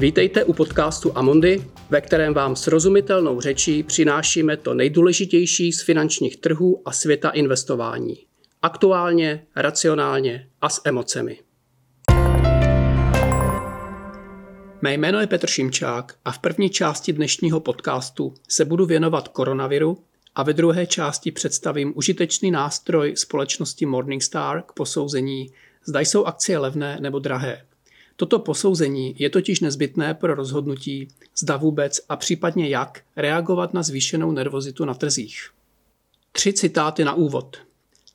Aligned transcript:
Vítejte 0.00 0.44
u 0.44 0.52
podcastu 0.52 1.18
Amondy, 1.18 1.64
ve 1.90 2.00
kterém 2.00 2.34
vám 2.34 2.56
srozumitelnou 2.56 3.40
řečí 3.40 3.82
přinášíme 3.82 4.56
to 4.56 4.74
nejdůležitější 4.74 5.72
z 5.72 5.82
finančních 5.82 6.36
trhů 6.36 6.82
a 6.84 6.92
světa 6.92 7.30
investování. 7.30 8.16
Aktuálně, 8.62 9.46
racionálně 9.56 10.48
a 10.60 10.68
s 10.68 10.80
emocemi. 10.84 11.38
Mé 14.82 14.94
jméno 14.94 15.20
je 15.20 15.26
Petr 15.26 15.46
Šimčák 15.46 16.14
a 16.24 16.32
v 16.32 16.38
první 16.38 16.70
části 16.70 17.12
dnešního 17.12 17.60
podcastu 17.60 18.34
se 18.48 18.64
budu 18.64 18.86
věnovat 18.86 19.28
koronaviru 19.28 19.98
a 20.34 20.42
ve 20.42 20.52
druhé 20.52 20.86
části 20.86 21.32
představím 21.32 21.92
užitečný 21.96 22.50
nástroj 22.50 23.16
společnosti 23.16 23.86
Morningstar 23.86 24.62
k 24.66 24.72
posouzení, 24.72 25.46
zda 25.84 26.00
jsou 26.00 26.24
akcie 26.24 26.58
levné 26.58 26.98
nebo 27.00 27.18
drahé. 27.18 27.62
Toto 28.20 28.38
posouzení 28.38 29.14
je 29.18 29.30
totiž 29.30 29.60
nezbytné 29.60 30.14
pro 30.14 30.34
rozhodnutí, 30.34 31.08
zda 31.38 31.56
vůbec 31.56 32.00
a 32.08 32.16
případně 32.16 32.68
jak 32.68 33.02
reagovat 33.16 33.74
na 33.74 33.82
zvýšenou 33.82 34.32
nervozitu 34.32 34.84
na 34.84 34.94
trzích. 34.94 35.50
Tři 36.32 36.52
citáty 36.52 37.04
na 37.04 37.14
úvod. 37.14 37.56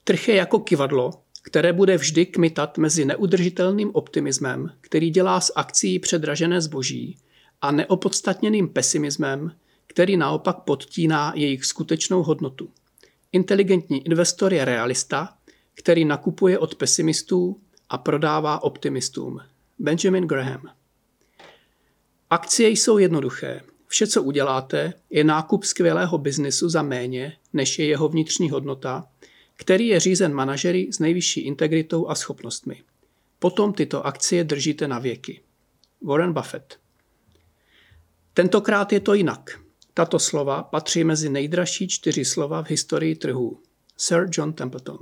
Trh 0.03 0.27
je 0.27 0.35
jako 0.35 0.59
kivadlo, 0.59 1.11
které 1.41 1.73
bude 1.73 1.97
vždy 1.97 2.25
kmitat 2.25 2.77
mezi 2.77 3.05
neudržitelným 3.05 3.91
optimismem, 3.93 4.71
který 4.81 5.09
dělá 5.09 5.41
z 5.41 5.51
akcí 5.55 5.99
předražené 5.99 6.61
zboží, 6.61 7.17
a 7.61 7.71
neopodstatněným 7.71 8.69
pesimismem, 8.69 9.51
který 9.87 10.17
naopak 10.17 10.57
podtíná 10.59 11.33
jejich 11.35 11.65
skutečnou 11.65 12.23
hodnotu. 12.23 12.69
Inteligentní 13.31 14.05
investor 14.05 14.53
je 14.53 14.65
realista, 14.65 15.33
který 15.73 16.05
nakupuje 16.05 16.59
od 16.59 16.75
pesimistů 16.75 17.59
a 17.89 17.97
prodává 17.97 18.63
optimistům. 18.63 19.39
Benjamin 19.79 20.27
Graham. 20.27 20.61
Akcie 22.29 22.69
jsou 22.69 22.97
jednoduché. 22.97 23.61
Vše, 23.87 24.07
co 24.07 24.23
uděláte, 24.23 24.93
je 25.09 25.23
nákup 25.23 25.63
skvělého 25.63 26.17
biznisu 26.17 26.69
za 26.69 26.81
méně, 26.81 27.37
než 27.53 27.79
je 27.79 27.85
jeho 27.85 28.09
vnitřní 28.09 28.49
hodnota, 28.49 29.07
který 29.55 29.87
je 29.87 29.99
řízen 29.99 30.33
manažery 30.33 30.87
s 30.91 30.99
nejvyšší 30.99 31.41
integritou 31.41 32.07
a 32.07 32.15
schopnostmi. 32.15 32.83
Potom 33.39 33.73
tyto 33.73 34.05
akcie 34.05 34.43
držíte 34.43 34.87
na 34.87 34.99
věky. 34.99 35.41
Warren 36.01 36.33
Buffett. 36.33 36.79
Tentokrát 38.33 38.93
je 38.93 38.99
to 38.99 39.13
jinak. 39.13 39.59
Tato 39.93 40.19
slova 40.19 40.63
patří 40.63 41.03
mezi 41.03 41.29
nejdražší 41.29 41.87
čtyři 41.87 42.25
slova 42.25 42.63
v 42.63 42.69
historii 42.69 43.15
trhů. 43.15 43.59
Sir 43.97 44.27
John 44.31 44.53
Templeton. 44.53 44.97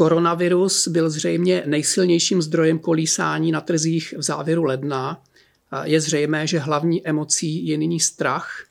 Koronavirus 0.00 0.88
byl 0.88 1.10
zřejmě 1.10 1.62
nejsilnějším 1.66 2.42
zdrojem 2.42 2.78
kolísání 2.78 3.52
na 3.52 3.60
trzích 3.60 4.14
v 4.18 4.22
závěru 4.22 4.64
ledna. 4.64 5.22
Je 5.84 6.00
zřejmé, 6.00 6.46
že 6.46 6.58
hlavní 6.58 7.08
emocí 7.08 7.66
je 7.66 7.78
nyní 7.78 8.00
strach 8.00 8.64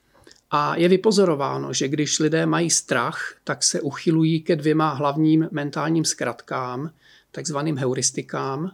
a 0.52 0.75
je 0.75 0.88
vypozorováno, 0.88 1.73
že 1.73 1.88
když 1.88 2.19
lidé 2.19 2.45
mají 2.45 2.69
strach, 2.69 3.33
tak 3.44 3.63
se 3.63 3.81
uchylují 3.81 4.41
ke 4.41 4.55
dvěma 4.55 4.89
hlavním 4.89 5.47
mentálním 5.52 6.05
zkratkám, 6.05 6.91
takzvaným 7.31 7.77
heuristikám. 7.77 8.72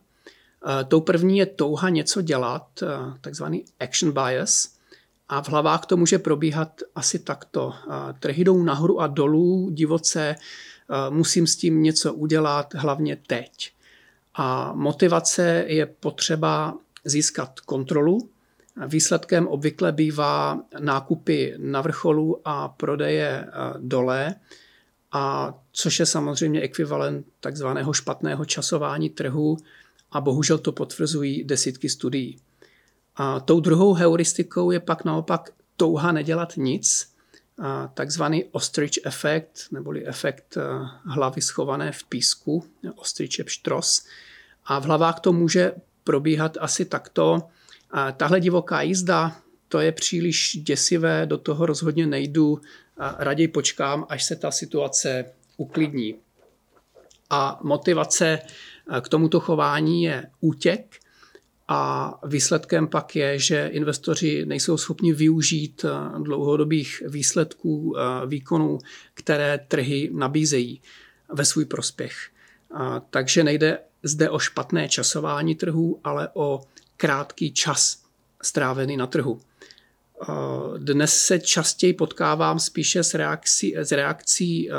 Tou 0.88 1.02
první 1.02 1.38
je 1.38 1.46
touha 1.46 1.90
něco 1.90 2.22
dělat, 2.22 2.84
takzvaný 3.22 3.66
action 3.80 4.12
bias, 4.12 4.76
a 5.30 5.42
v 5.42 5.50
hlavách 5.50 5.86
to 5.86 5.98
může 5.98 6.20
probíhat 6.20 6.82
asi 6.96 7.20
takto. 7.20 7.74
Trhy 8.20 8.44
jdou 8.44 8.64
nahoru 8.64 9.02
a 9.02 9.08
dolů, 9.08 9.70
divoce, 9.74 10.36
musím 11.10 11.48
s 11.48 11.56
tím 11.56 11.84
něco 11.84 12.14
udělat, 12.14 12.74
hlavně 12.74 13.18
teď. 13.28 13.72
A 14.36 14.74
motivace 14.74 15.64
je 15.68 15.86
potřeba 15.86 16.78
získat 17.06 17.60
kontrolu. 17.60 18.30
Výsledkem 18.88 19.48
obvykle 19.48 19.92
bývá 19.92 20.60
nákupy 20.80 21.54
na 21.58 21.82
vrcholu 21.82 22.42
a 22.46 22.68
prodeje 22.68 23.48
dole, 23.78 24.36
a 25.12 25.54
což 25.72 26.00
je 26.00 26.06
samozřejmě 26.06 26.62
ekvivalent 26.62 27.26
takzvaného 27.40 27.94
špatného 27.94 28.46
časování 28.46 29.10
trhu 29.10 29.58
a 30.12 30.22
bohužel 30.22 30.58
to 30.58 30.72
potvrzují 30.72 31.44
desítky 31.44 31.90
studií. 31.90 32.40
A 33.16 33.40
tou 33.40 33.60
druhou 33.60 33.94
heuristikou 33.94 34.72
je 34.72 34.80
pak 34.80 35.06
naopak 35.06 35.50
touha 35.78 36.12
nedělat 36.12 36.54
nic, 36.58 37.15
takzvaný 37.94 38.46
ostrich 38.52 38.92
efekt, 39.06 39.68
neboli 39.72 40.08
efekt 40.08 40.58
eh, 40.58 40.62
hlavy 41.06 41.42
schované 41.42 41.92
v 41.92 42.04
písku, 42.04 42.66
ostrich 42.96 43.30
pštros. 43.44 44.06
A 44.66 44.80
v 44.80 44.84
hlavách 44.84 45.20
to 45.20 45.34
může 45.34 45.72
probíhat 46.04 46.58
asi 46.60 46.86
takto. 46.86 47.42
A 47.92 48.12
tahle 48.12 48.40
divoká 48.40 48.82
jízda, 48.82 49.38
to 49.68 49.80
je 49.80 49.92
příliš 49.92 50.58
děsivé, 50.64 51.26
do 51.26 51.38
toho 51.38 51.66
rozhodně 51.66 52.08
nejdu, 52.08 52.62
a 52.98 53.16
raději 53.20 53.48
počkám, 53.48 54.06
až 54.10 54.24
se 54.24 54.36
ta 54.36 54.52
situace 54.52 55.26
uklidní. 55.58 56.16
A 57.30 57.60
motivace 57.64 58.40
eh, 58.40 59.02
k 59.02 59.10
tomuto 59.10 59.40
chování 59.40 60.04
je 60.04 60.32
útěk, 60.42 61.00
a 61.68 62.14
výsledkem 62.28 62.88
pak 62.88 63.16
je, 63.16 63.40
že 63.40 63.68
investoři 63.68 64.46
nejsou 64.46 64.78
schopni 64.78 65.14
využít 65.14 65.86
eh, 65.86 66.20
dlouhodobých 66.20 67.04
výsledků 67.08 67.96
eh, 67.98 68.28
výkonů, 68.28 68.80
které 69.14 69.60
trhy 69.68 70.10
nabízejí 70.14 70.82
ve 71.34 71.46
svůj 71.46 71.66
prospěch. 71.66 72.16
Takže 73.10 73.44
nejde 73.44 73.80
zde 74.04 74.30
o 74.30 74.40
špatné 74.40 74.90
časování 74.90 75.56
trhů, 75.56 76.00
ale 76.04 76.30
o 76.34 76.62
krátký 76.98 77.52
čas 77.52 78.04
strávený 78.44 78.98
na 78.98 79.08
trhu. 79.08 79.42
Eh, 79.42 80.26
dnes 80.78 81.18
se 81.18 81.40
častěji 81.40 81.94
potkávám 81.94 82.60
spíše 82.60 83.04
s 83.04 83.14
reakcí, 83.14 83.76
s 83.76 83.92
reakcí 83.92 84.70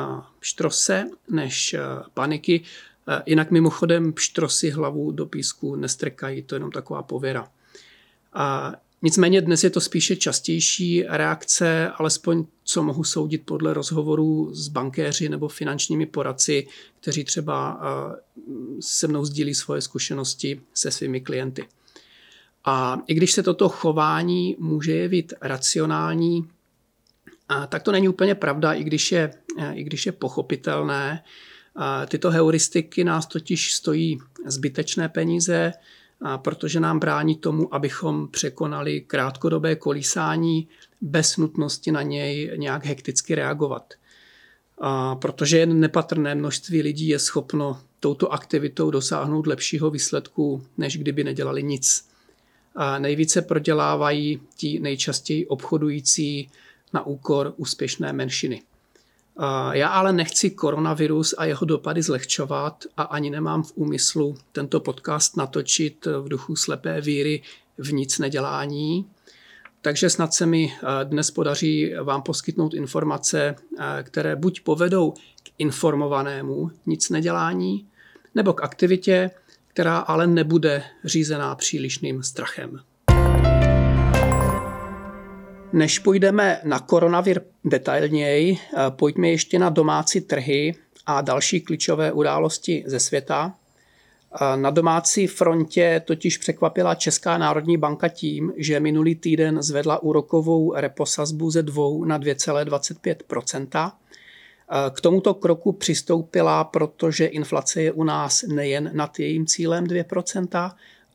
štrose 0.40 1.04
než 1.30 1.76
paniky, 2.14 2.62
Jinak 3.26 3.50
mimochodem 3.50 4.12
pštrosy 4.12 4.70
hlavu 4.70 5.10
do 5.10 5.26
písku 5.26 5.76
nestrkají, 5.76 6.42
to 6.42 6.54
je 6.54 6.56
jenom 6.56 6.70
taková 6.70 7.02
pověra. 7.02 7.48
A 8.32 8.74
nicméně 9.02 9.40
dnes 9.40 9.64
je 9.64 9.70
to 9.70 9.80
spíše 9.80 10.16
častější 10.16 11.04
reakce, 11.08 11.88
alespoň 11.88 12.44
co 12.64 12.82
mohu 12.82 13.04
soudit 13.04 13.42
podle 13.44 13.74
rozhovorů 13.74 14.54
s 14.54 14.68
bankéři 14.68 15.28
nebo 15.28 15.48
finančními 15.48 16.06
poradci, 16.06 16.66
kteří 17.00 17.24
třeba 17.24 17.80
se 18.80 19.08
mnou 19.08 19.24
sdílí 19.24 19.54
svoje 19.54 19.80
zkušenosti 19.80 20.60
se 20.74 20.90
svými 20.90 21.20
klienty. 21.20 21.68
A 22.64 23.02
i 23.06 23.14
když 23.14 23.32
se 23.32 23.42
toto 23.42 23.68
chování 23.68 24.56
může 24.58 24.92
jevit 24.92 25.32
racionální, 25.40 26.48
tak 27.68 27.82
to 27.82 27.92
není 27.92 28.08
úplně 28.08 28.34
pravda, 28.34 28.72
i 28.72 28.84
když 28.84 29.12
je, 29.12 29.30
i 29.72 29.84
když 29.84 30.06
je 30.06 30.12
pochopitelné, 30.12 31.24
Tyto 32.08 32.30
heuristiky 32.30 33.04
nás 33.04 33.26
totiž 33.26 33.74
stojí 33.74 34.18
zbytečné 34.46 35.08
peníze, 35.08 35.72
protože 36.36 36.80
nám 36.80 36.98
brání 36.98 37.36
tomu, 37.36 37.74
abychom 37.74 38.28
překonali 38.28 39.00
krátkodobé 39.00 39.76
kolísání 39.76 40.68
bez 41.00 41.36
nutnosti 41.36 41.92
na 41.92 42.02
něj 42.02 42.52
nějak 42.56 42.84
hekticky 42.84 43.34
reagovat. 43.34 43.94
A 44.78 45.14
protože 45.14 45.58
jen 45.58 45.80
nepatrné 45.80 46.34
množství 46.34 46.82
lidí 46.82 47.08
je 47.08 47.18
schopno 47.18 47.80
touto 48.00 48.32
aktivitou 48.32 48.90
dosáhnout 48.90 49.46
lepšího 49.46 49.90
výsledku, 49.90 50.66
než 50.76 50.98
kdyby 50.98 51.24
nedělali 51.24 51.62
nic. 51.62 52.08
A 52.74 52.98
nejvíce 52.98 53.42
prodělávají 53.42 54.40
ti 54.56 54.78
nejčastěji 54.80 55.46
obchodující 55.46 56.50
na 56.92 57.06
úkor 57.06 57.54
úspěšné 57.56 58.12
menšiny. 58.12 58.62
Já 59.72 59.88
ale 59.88 60.12
nechci 60.12 60.50
koronavirus 60.50 61.34
a 61.38 61.44
jeho 61.44 61.66
dopady 61.66 62.02
zlehčovat 62.02 62.84
a 62.96 63.02
ani 63.02 63.30
nemám 63.30 63.62
v 63.62 63.72
úmyslu 63.74 64.36
tento 64.52 64.80
podcast 64.80 65.36
natočit 65.36 66.06
v 66.06 66.28
duchu 66.28 66.56
slepé 66.56 67.00
víry 67.00 67.42
v 67.78 67.92
nic 67.92 68.18
nedělání. 68.18 69.06
Takže 69.80 70.10
snad 70.10 70.34
se 70.34 70.46
mi 70.46 70.72
eh, 70.72 71.04
dnes 71.04 71.30
podaří 71.30 71.94
vám 72.02 72.22
poskytnout 72.22 72.74
informace, 72.74 73.56
eh, 73.78 74.02
které 74.02 74.36
buď 74.36 74.60
povedou 74.60 75.10
k 75.42 75.50
informovanému 75.58 76.70
nic 76.86 77.10
nedělání, 77.10 77.86
nebo 78.34 78.52
k 78.52 78.62
aktivitě, 78.62 79.30
která 79.66 79.98
ale 79.98 80.26
nebude 80.26 80.82
řízená 81.04 81.54
přílišným 81.54 82.22
strachem. 82.22 82.80
Než 85.76 85.98
půjdeme 85.98 86.60
na 86.64 86.78
koronavir 86.78 87.40
detailněji, 87.64 88.58
eh, 88.58 88.76
pojďme 88.90 89.28
ještě 89.28 89.58
na 89.58 89.70
domácí 89.70 90.20
trhy 90.20 90.74
a 91.06 91.20
další 91.20 91.60
klíčové 91.60 92.12
události 92.12 92.84
ze 92.86 93.00
světa. 93.00 93.54
Eh, 94.34 94.56
na 94.56 94.70
domácí 94.70 95.26
frontě 95.26 96.02
totiž 96.04 96.38
překvapila 96.38 96.94
Česká 96.94 97.38
národní 97.38 97.76
banka 97.76 98.08
tím, 98.08 98.52
že 98.56 98.80
minulý 98.80 99.14
týden 99.14 99.62
zvedla 99.62 100.02
úrokovou 100.02 100.74
reposazbu 100.74 101.50
ze 101.50 101.62
2 101.62 102.06
na 102.06 102.18
2,25 102.18 103.92
eh, 104.70 104.90
K 104.90 105.00
tomuto 105.00 105.34
kroku 105.34 105.72
přistoupila, 105.72 106.64
protože 106.64 107.26
inflace 107.26 107.82
je 107.82 107.92
u 107.92 108.04
nás 108.04 108.42
nejen 108.42 108.90
nad 108.92 109.18
jejím 109.18 109.46
cílem 109.46 109.86
2 109.86 110.04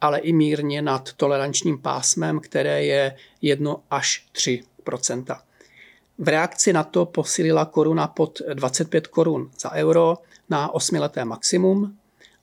ale 0.01 0.19
i 0.19 0.33
mírně 0.33 0.81
nad 0.81 1.13
tolerančním 1.13 1.77
pásmem, 1.77 2.39
které 2.39 2.83
je 2.83 3.15
1 3.42 3.75
až 3.89 4.25
3% 4.33 5.38
v 6.21 6.27
reakci 6.27 6.74
na 6.74 6.83
to 6.83 7.06
posílila 7.06 7.65
koruna 7.65 8.07
pod 8.07 8.42
25 8.53 9.07
korun 9.07 9.50
za 9.59 9.71
euro 9.71 10.18
na 10.50 10.74
osmileté 10.74 11.25
maximum 11.25 11.98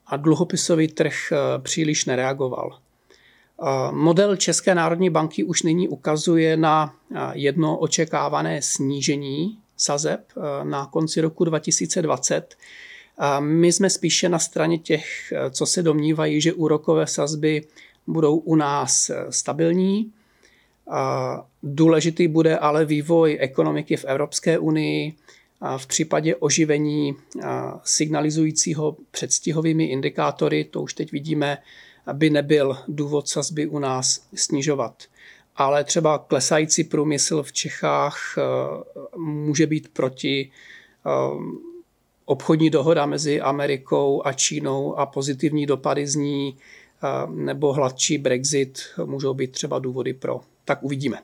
a 0.06 0.16
dluhopisový 0.16 0.88
trh 0.88 1.14
eh, 1.32 1.36
příliš 1.58 2.04
nereagoval. 2.04 2.78
Eh, 2.78 3.92
model 3.92 4.36
České 4.36 4.74
národní 4.74 5.10
banky 5.10 5.44
už 5.44 5.62
nyní 5.62 5.88
ukazuje 5.88 6.56
na 6.56 6.94
eh, 7.14 7.18
jedno 7.32 7.78
očekávané 7.78 8.62
snížení 8.62 9.58
sazeb 9.76 10.32
na 10.62 10.86
konci 10.86 11.20
roku 11.20 11.44
2020. 11.44 12.56
My 13.38 13.72
jsme 13.72 13.90
spíše 13.90 14.28
na 14.28 14.38
straně 14.38 14.78
těch, 14.78 15.32
co 15.50 15.66
se 15.66 15.82
domnívají, 15.82 16.40
že 16.40 16.52
úrokové 16.52 17.06
sazby 17.06 17.62
budou 18.06 18.36
u 18.36 18.56
nás 18.56 19.10
stabilní 19.30 20.12
Důležitý 21.62 22.28
bude 22.28 22.58
ale 22.58 22.84
vývoj 22.84 23.38
ekonomiky 23.40 23.96
v 23.96 24.04
Evropské 24.04 24.58
unii. 24.58 25.14
V 25.76 25.86
případě 25.86 26.36
oživení 26.36 27.16
signalizujícího 27.84 28.96
předstihovými 29.10 29.84
indikátory, 29.84 30.64
to 30.64 30.82
už 30.82 30.94
teď 30.94 31.12
vidíme, 31.12 31.58
by 32.12 32.30
nebyl 32.30 32.78
důvod 32.88 33.28
sazby 33.28 33.66
u 33.66 33.78
nás 33.78 34.28
snižovat. 34.34 35.02
Ale 35.56 35.84
třeba 35.84 36.18
klesající 36.18 36.84
průmysl 36.84 37.42
v 37.42 37.52
Čechách 37.52 38.18
může 39.16 39.66
být 39.66 39.88
proti 39.88 40.50
obchodní 42.28 42.70
dohoda 42.70 43.06
mezi 43.06 43.40
Amerikou 43.40 44.22
a 44.26 44.32
Čínou 44.32 44.98
a 44.98 45.06
pozitivní 45.06 45.66
dopady 45.66 46.06
z 46.06 46.14
ní 46.14 46.56
nebo 47.28 47.72
hladší 47.72 48.18
Brexit 48.18 48.78
můžou 49.04 49.34
být 49.34 49.52
třeba 49.52 49.78
důvody 49.78 50.14
pro 50.14 50.40
tak 50.64 50.82
uvidíme. 50.82 51.18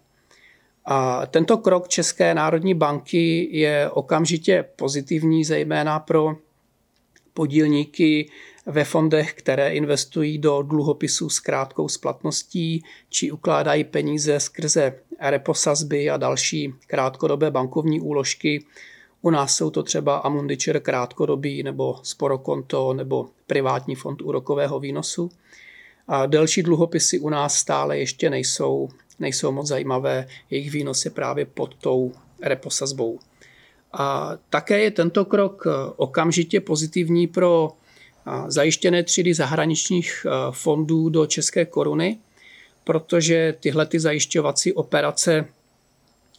A 0.85 1.27
tento 1.27 1.59
krok 1.59 1.89
České 1.89 2.35
národní 2.35 2.75
banky 2.75 3.49
je 3.53 3.91
okamžitě 3.91 4.65
pozitivní, 4.77 5.45
zejména 5.45 5.99
pro 5.99 6.37
podílníky 7.35 8.31
ve 8.67 8.85
fondech, 8.85 9.35
které 9.35 9.75
investují 9.75 10.39
do 10.39 10.63
dluhopisů 10.63 11.31
s 11.31 11.41
krátkou 11.41 11.89
splatností 11.89 12.83
či 13.09 13.31
ukládají 13.31 13.85
peníze 13.85 14.41
skrze 14.41 14.95
reposazby 15.21 16.11
a 16.11 16.17
další 16.17 16.75
krátkodobé 16.87 17.51
bankovní 17.51 18.01
úložky. 18.01 18.65
U 19.25 19.31
nás 19.31 19.57
jsou 19.57 19.71
to 19.71 19.83
třeba 19.83 20.17
Amundičer 20.17 20.81
krátkodobý 20.81 21.63
nebo 21.63 22.01
Sporokonto 22.03 22.93
nebo 22.93 23.29
privátní 23.47 23.95
fond 23.95 24.23
úrokového 24.23 24.81
výnosu. 24.81 25.31
A 26.09 26.27
delší 26.27 26.63
dluhopisy 26.63 27.19
u 27.19 27.29
nás 27.29 27.55
stále 27.55 27.99
ještě 27.99 28.31
nejsou 28.31 28.89
nejsou 29.19 29.53
moc 29.53 29.67
zajímavé, 29.67 30.27
jejich 30.51 30.71
výnos 30.71 31.05
je 31.05 31.11
právě 31.11 31.45
pod 31.45 31.75
tou 31.75 32.13
reposazbou. 32.43 33.19
A 33.93 34.33
také 34.51 34.79
je 34.81 34.91
tento 34.91 35.25
krok 35.25 35.65
eh, 35.67 35.71
okamžitě 35.97 36.61
pozitivní 36.61 37.27
pro 37.27 37.73
eh, 38.27 38.51
zajištěné 38.51 39.03
třídy 39.03 39.35
zahraničních 39.35 40.27
eh, 40.27 40.31
fondů 40.51 41.09
do 41.09 41.27
české 41.27 41.65
koruny, 41.65 42.19
protože 42.85 43.55
tyhle 43.61 43.87
ty 43.87 44.01
zajišťovací 44.01 44.73
operace 44.73 45.47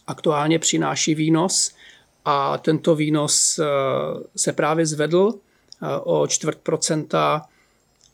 aktuálně 0.06 0.58
přináší 0.58 1.14
výnos 1.14 1.74
a 2.28 2.58
tento 2.58 2.94
výnos 2.94 3.60
se 4.36 4.52
právě 4.52 4.86
zvedl 4.86 5.34
o 6.04 6.26
čtvrt 6.26 6.58
procenta 6.58 7.46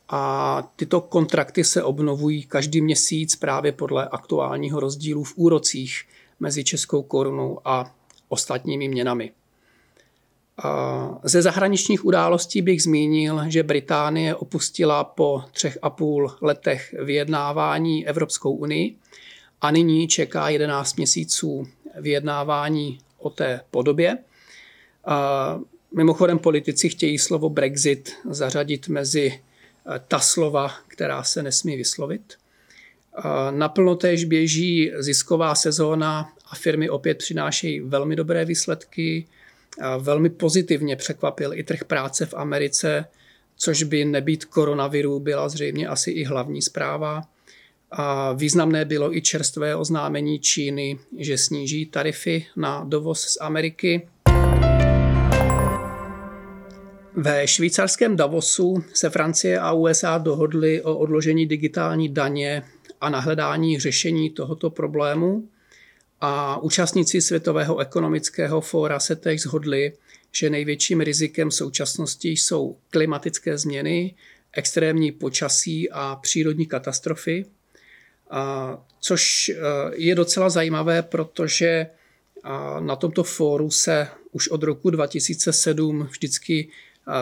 a 0.08 0.62
tyto 0.76 1.00
kontrakty 1.00 1.64
se 1.64 1.82
obnovují 1.82 2.42
každý 2.42 2.80
měsíc 2.80 3.36
právě 3.36 3.72
podle 3.72 4.08
aktuálního 4.08 4.80
rozdílu 4.80 5.24
v 5.24 5.32
úrocích 5.36 6.04
mezi 6.40 6.64
českou 6.64 7.02
korunou 7.02 7.60
a 7.64 7.94
ostatními 8.28 8.88
měnami. 8.88 9.32
Ze 11.22 11.42
zahraničních 11.42 12.04
událostí 12.04 12.62
bych 12.62 12.82
zmínil, 12.82 13.40
že 13.48 13.62
Británie 13.62 14.34
opustila 14.34 15.04
po 15.04 15.44
třech 15.52 15.78
a 15.82 15.90
půl 15.90 16.30
letech 16.40 16.94
vyjednávání 17.02 18.06
Evropskou 18.06 18.52
unii 18.52 18.96
a 19.60 19.70
nyní 19.70 20.08
čeká 20.08 20.48
11 20.48 20.96
měsíců 20.96 21.66
vyjednávání 22.00 22.98
o 23.22 23.30
té 23.30 23.60
podobě. 23.70 24.18
Mimochodem 25.94 26.38
politici 26.38 26.88
chtějí 26.88 27.18
slovo 27.18 27.48
Brexit 27.48 28.12
zařadit 28.30 28.88
mezi 28.88 29.40
Eh, 29.86 30.00
ta 30.08 30.20
slova, 30.20 30.70
která 30.88 31.22
se 31.22 31.42
nesmí 31.42 31.76
vyslovit. 31.76 32.34
Naplno 33.50 33.96
též 33.96 34.24
běží 34.24 34.92
zisková 34.98 35.54
sezóna 35.54 36.32
a 36.50 36.56
firmy 36.56 36.90
opět 36.90 37.18
přinášejí 37.18 37.80
velmi 37.80 38.16
dobré 38.16 38.44
výsledky. 38.44 39.26
Velmi 39.98 40.30
pozitivně 40.30 40.96
překvapil 40.96 41.54
i 41.54 41.62
trh 41.62 41.84
práce 41.84 42.26
v 42.26 42.34
Americe, 42.34 43.04
což 43.56 43.82
by 43.82 44.04
nebýt 44.04 44.44
koronaviru 44.44 45.20
byla 45.20 45.48
zřejmě 45.48 45.88
asi 45.88 46.10
i 46.10 46.24
hlavní 46.24 46.62
zpráva. 46.62 47.22
A 47.94 48.32
významné 48.32 48.84
bylo 48.84 49.16
i 49.16 49.22
čerstvé 49.22 49.76
oznámení 49.76 50.38
Číny, 50.38 50.98
že 51.18 51.38
sníží 51.38 51.86
tarify 51.86 52.46
na 52.56 52.84
dovoz 52.84 53.20
z 53.20 53.38
Ameriky. 53.40 54.08
Ve 57.16 57.48
švýcarském 57.48 58.16
Davosu 58.16 58.84
se 58.94 59.10
Francie 59.10 59.58
a 59.58 59.72
USA 59.72 60.18
dohodly 60.18 60.82
o 60.82 60.98
odložení 60.98 61.46
digitální 61.46 62.08
daně 62.08 62.62
a 63.00 63.10
nahledání 63.10 63.78
řešení 63.78 64.30
tohoto 64.30 64.70
problému. 64.70 65.48
A 66.20 66.62
účastníci 66.62 67.20
Světového 67.20 67.78
ekonomického 67.78 68.60
fóra 68.60 69.00
se 69.00 69.16
teď 69.16 69.40
shodli, 69.40 69.92
že 70.32 70.50
největším 70.50 71.00
rizikem 71.00 71.50
současnosti 71.50 72.28
jsou 72.28 72.76
klimatické 72.90 73.58
změny, 73.58 74.14
extrémní 74.52 75.12
počasí 75.12 75.90
a 75.90 76.16
přírodní 76.16 76.66
katastrofy. 76.66 77.44
Což 79.00 79.48
e, 79.48 79.54
je 79.94 80.14
docela 80.14 80.50
zajímavé, 80.50 81.02
protože 81.02 81.86
na 82.80 82.96
tomto 82.96 83.22
fóru 83.22 83.70
se 83.70 84.08
už 84.32 84.48
od 84.48 84.62
roku 84.62 84.90
2007 84.90 86.02
vždycky 86.02 86.68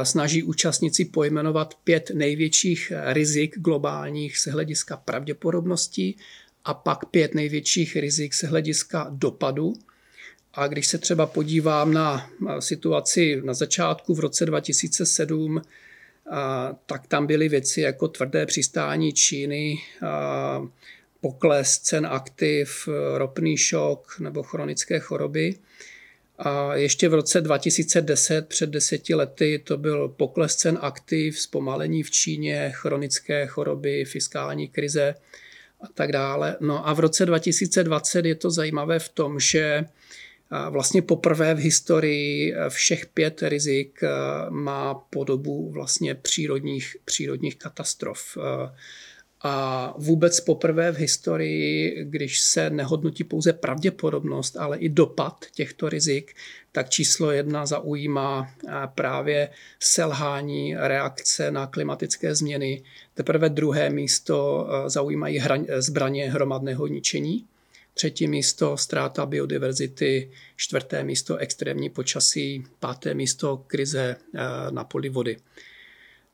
snaží 0.03 0.43
účastníci 0.43 1.05
pojmenovat 1.05 1.75
pět 1.85 2.11
největších 2.15 2.93
rizik 3.07 3.59
globálních 3.59 4.39
z 4.39 4.47
hlediska 4.47 4.97
pravděpodobností 4.97 6.17
a 6.65 6.75
pak 6.75 7.05
pět 7.05 7.35
největších 7.35 7.97
rizik 7.97 8.35
z 8.35 8.43
hlediska 8.43 9.07
dopadu. 9.11 9.75
A 10.55 10.67
když 10.67 10.87
se 10.87 10.99
třeba 10.99 11.27
podívám 11.27 11.93
na 11.93 12.31
situaci 12.59 13.43
na 13.45 13.55
začátku 13.55 14.15
v 14.15 14.21
roce 14.21 14.47
2007, 14.47 15.63
tak 16.87 17.07
tam 17.07 17.27
byly 17.27 17.49
věci 17.49 17.81
jako 17.81 18.09
tvrdé 18.09 18.47
přistání 18.47 19.13
Číny, 19.13 19.79
pokles 21.21 21.79
cen 21.79 22.07
aktiv, 22.07 22.89
ropný 23.15 23.57
šok 23.57 24.19
nebo 24.19 24.43
chronické 24.43 24.99
choroby. 24.99 25.55
A 26.39 26.75
ještě 26.75 27.09
v 27.09 27.15
roce 27.15 27.41
2010, 27.41 28.49
před 28.49 28.71
deseti 28.71 29.15
lety, 29.15 29.59
to 29.65 29.77
byl 29.77 30.09
pokles 30.09 30.57
cen 30.57 30.79
aktiv, 30.81 31.41
zpomalení 31.41 32.03
v 32.03 32.11
Číně, 32.11 32.73
chronické 32.75 33.47
choroby, 33.47 34.05
fiskální 34.05 34.69
krize 34.69 35.15
a 35.81 35.87
tak 35.95 36.13
dále. 36.13 36.57
No 36.61 36.89
a 36.89 36.93
v 36.93 37.01
roce 37.01 37.27
2020 37.27 38.25
je 38.25 38.35
to 38.35 38.51
zajímavé 38.51 38.99
v 38.99 39.09
tom, 39.09 39.41
že 39.41 39.85
vlastně 40.71 41.03
poprvé 41.03 41.55
v 41.55 41.59
historii 41.59 42.55
všech 42.69 43.07
pět 43.07 43.43
rizik 43.43 44.01
má 44.49 44.95
podobu 44.95 45.71
vlastně 45.71 46.15
přírodních, 46.15 46.97
přírodních 47.05 47.57
katastrof. 47.57 48.39
A 49.43 49.95
vůbec 49.99 50.41
poprvé 50.41 50.93
v 50.93 50.97
historii, 50.97 52.05
když 52.05 52.41
se 52.41 52.71
nehodnotí 52.71 53.25
pouze 53.25 53.53
pravděpodobnost, 53.53 54.57
ale 54.57 54.79
i 54.79 54.89
dopad 54.89 55.45
těchto 55.55 55.89
rizik, 55.89 56.35
tak 56.73 56.91
číslo 56.91 57.31
jedna 57.31 57.67
zaujímá 57.67 58.51
právě 58.95 59.49
selhání 59.81 60.75
reakce 60.79 61.51
na 61.51 61.67
klimatické 61.67 62.35
změny. 62.35 62.83
Teprve 63.15 63.49
druhé 63.49 63.91
místo 63.91 64.69
zaujímají 64.87 65.41
zbraně 65.79 66.31
hromadného 66.31 66.87
ničení. 66.87 67.45
Třetí 67.95 68.27
místo 68.27 68.77
ztráta 68.77 69.27
biodiverzity, 69.27 70.31
čtvrté 70.57 71.05
místo 71.05 71.37
extrémní 71.37 71.91
počasí, 71.91 72.65
páté 72.81 73.15
místo 73.15 73.65
krize 73.67 74.17
na 74.71 74.85
poli 74.85 75.09
vody. 75.09 75.37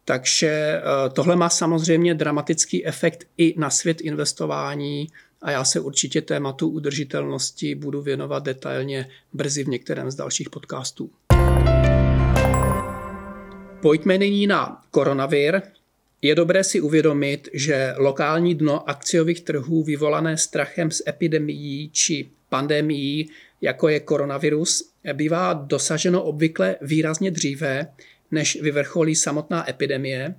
Takže 0.09 0.49
eh, 0.49 0.83
tohle 1.13 1.37
má 1.37 1.49
samozřejmě 1.49 2.15
dramatický 2.15 2.87
efekt 2.87 3.27
i 3.39 3.55
na 3.59 3.71
svět 3.71 4.01
investování 4.01 5.09
a 5.43 5.51
já 5.51 5.65
se 5.65 5.81
určitě 5.81 6.23
tématu 6.23 6.69
udržitelnosti 6.69 7.75
budu 7.75 8.03
věnovat 8.03 8.43
detailně 8.43 9.09
brzy 9.33 9.65
v 9.65 9.69
některém 9.69 10.11
z 10.11 10.15
dalších 10.15 10.51
podcastů. 10.51 11.11
Pojďme 13.81 14.19
nyní 14.19 14.47
na 14.47 14.83
koronavir. 14.91 15.63
Je 16.23 16.35
dobré 16.35 16.65
si 16.65 16.81
uvědomit, 16.81 17.49
že 17.53 17.95
lokální 17.97 18.55
dno 18.55 18.91
akciových 18.91 19.41
trhů 19.41 19.85
vyvolané 19.85 20.37
strachem 20.37 20.91
z 20.91 21.03
epidemií 21.09 21.91
či 21.93 22.31
pandemií, 22.49 23.31
jako 23.61 23.89
je 23.89 24.01
koronavirus, 24.01 24.91
bývá 25.13 25.53
dosaženo 25.53 26.23
obvykle 26.23 26.77
výrazně 26.81 27.31
dříve, 27.31 27.87
než 28.31 28.59
vyvrcholí 28.63 29.15
samotná 29.15 29.71
epidemie. 29.71 30.35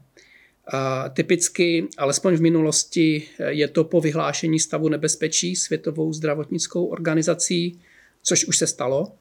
A 0.67 1.10
typicky, 1.10 1.88
alespoň 1.98 2.36
v 2.36 2.41
minulosti, 2.41 3.29
je 3.48 3.67
to 3.67 3.84
po 3.84 4.01
vyhlášení 4.01 4.60
stavu 4.60 4.89
nebezpečí 4.89 5.56
Světovou 5.56 6.13
zdravotnickou 6.13 6.86
organizací, 6.86 7.79
což 8.24 8.46
už 8.46 8.58
se 8.58 8.67
stalo. 8.67 9.12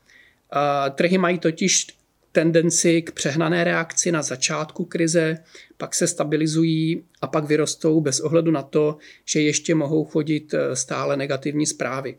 A 0.51 0.91
trhy 0.91 1.19
mají 1.19 1.39
totiž 1.39 1.87
tendenci 2.33 3.03
k 3.03 3.13
přehnané 3.13 3.65
reakci 3.65 4.13
na 4.13 4.23
začátku 4.23 4.85
krize, 4.85 5.39
pak 5.77 5.95
se 5.95 6.07
stabilizují 6.07 7.05
a 7.21 7.27
pak 7.27 7.45
vyrostou 7.45 8.01
bez 8.01 8.21
ohledu 8.21 8.51
na 8.51 8.63
to, 8.63 8.97
že 9.25 9.41
ještě 9.41 9.75
mohou 9.75 10.05
chodit 10.05 10.55
stále 10.75 11.17
negativní 11.17 11.67
zprávy. 11.67 12.19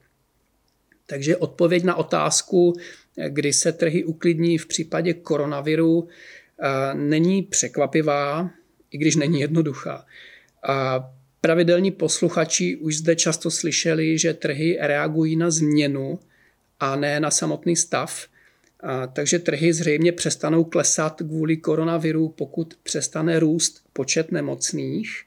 Takže 1.06 1.38
odpověď 1.38 1.84
na 1.84 1.96
otázku, 1.96 2.74
kdy 3.28 3.54
se 3.54 3.72
trhy 3.72 4.04
uklidní 4.04 4.58
v 4.58 4.66
případě 4.66 5.14
koronaviru, 5.14 6.08
eh, 6.08 6.94
není 6.94 7.44
překvapivá, 7.44 8.50
i 8.92 8.98
když 8.98 9.16
není 9.16 9.40
jednoduchá. 9.40 10.06
A 10.64 11.10
pravidelní 11.42 11.92
posluchači 11.92 12.76
už 12.76 12.98
zde 12.98 13.16
často 13.16 13.52
slyšeli, 13.52 14.18
že 14.18 14.34
trhy 14.34 14.78
reagují 14.82 15.36
na 15.36 15.52
změnu 15.52 16.20
a 16.80 16.96
ne 16.96 17.20
na 17.20 17.32
samotný 17.32 17.76
stav– 17.76 18.28
a, 18.80 19.08
takže 19.08 19.40
trhy 19.40 19.74
zřejmě 19.74 20.12
přestanou 20.12 20.64
klesat 20.64 21.22
kvůli 21.22 21.58
koronaviru, 21.58 22.30
pokud 22.30 22.74
přestane 22.84 23.40
růst 23.40 23.82
počet 23.94 24.32
nemocných, 24.32 25.24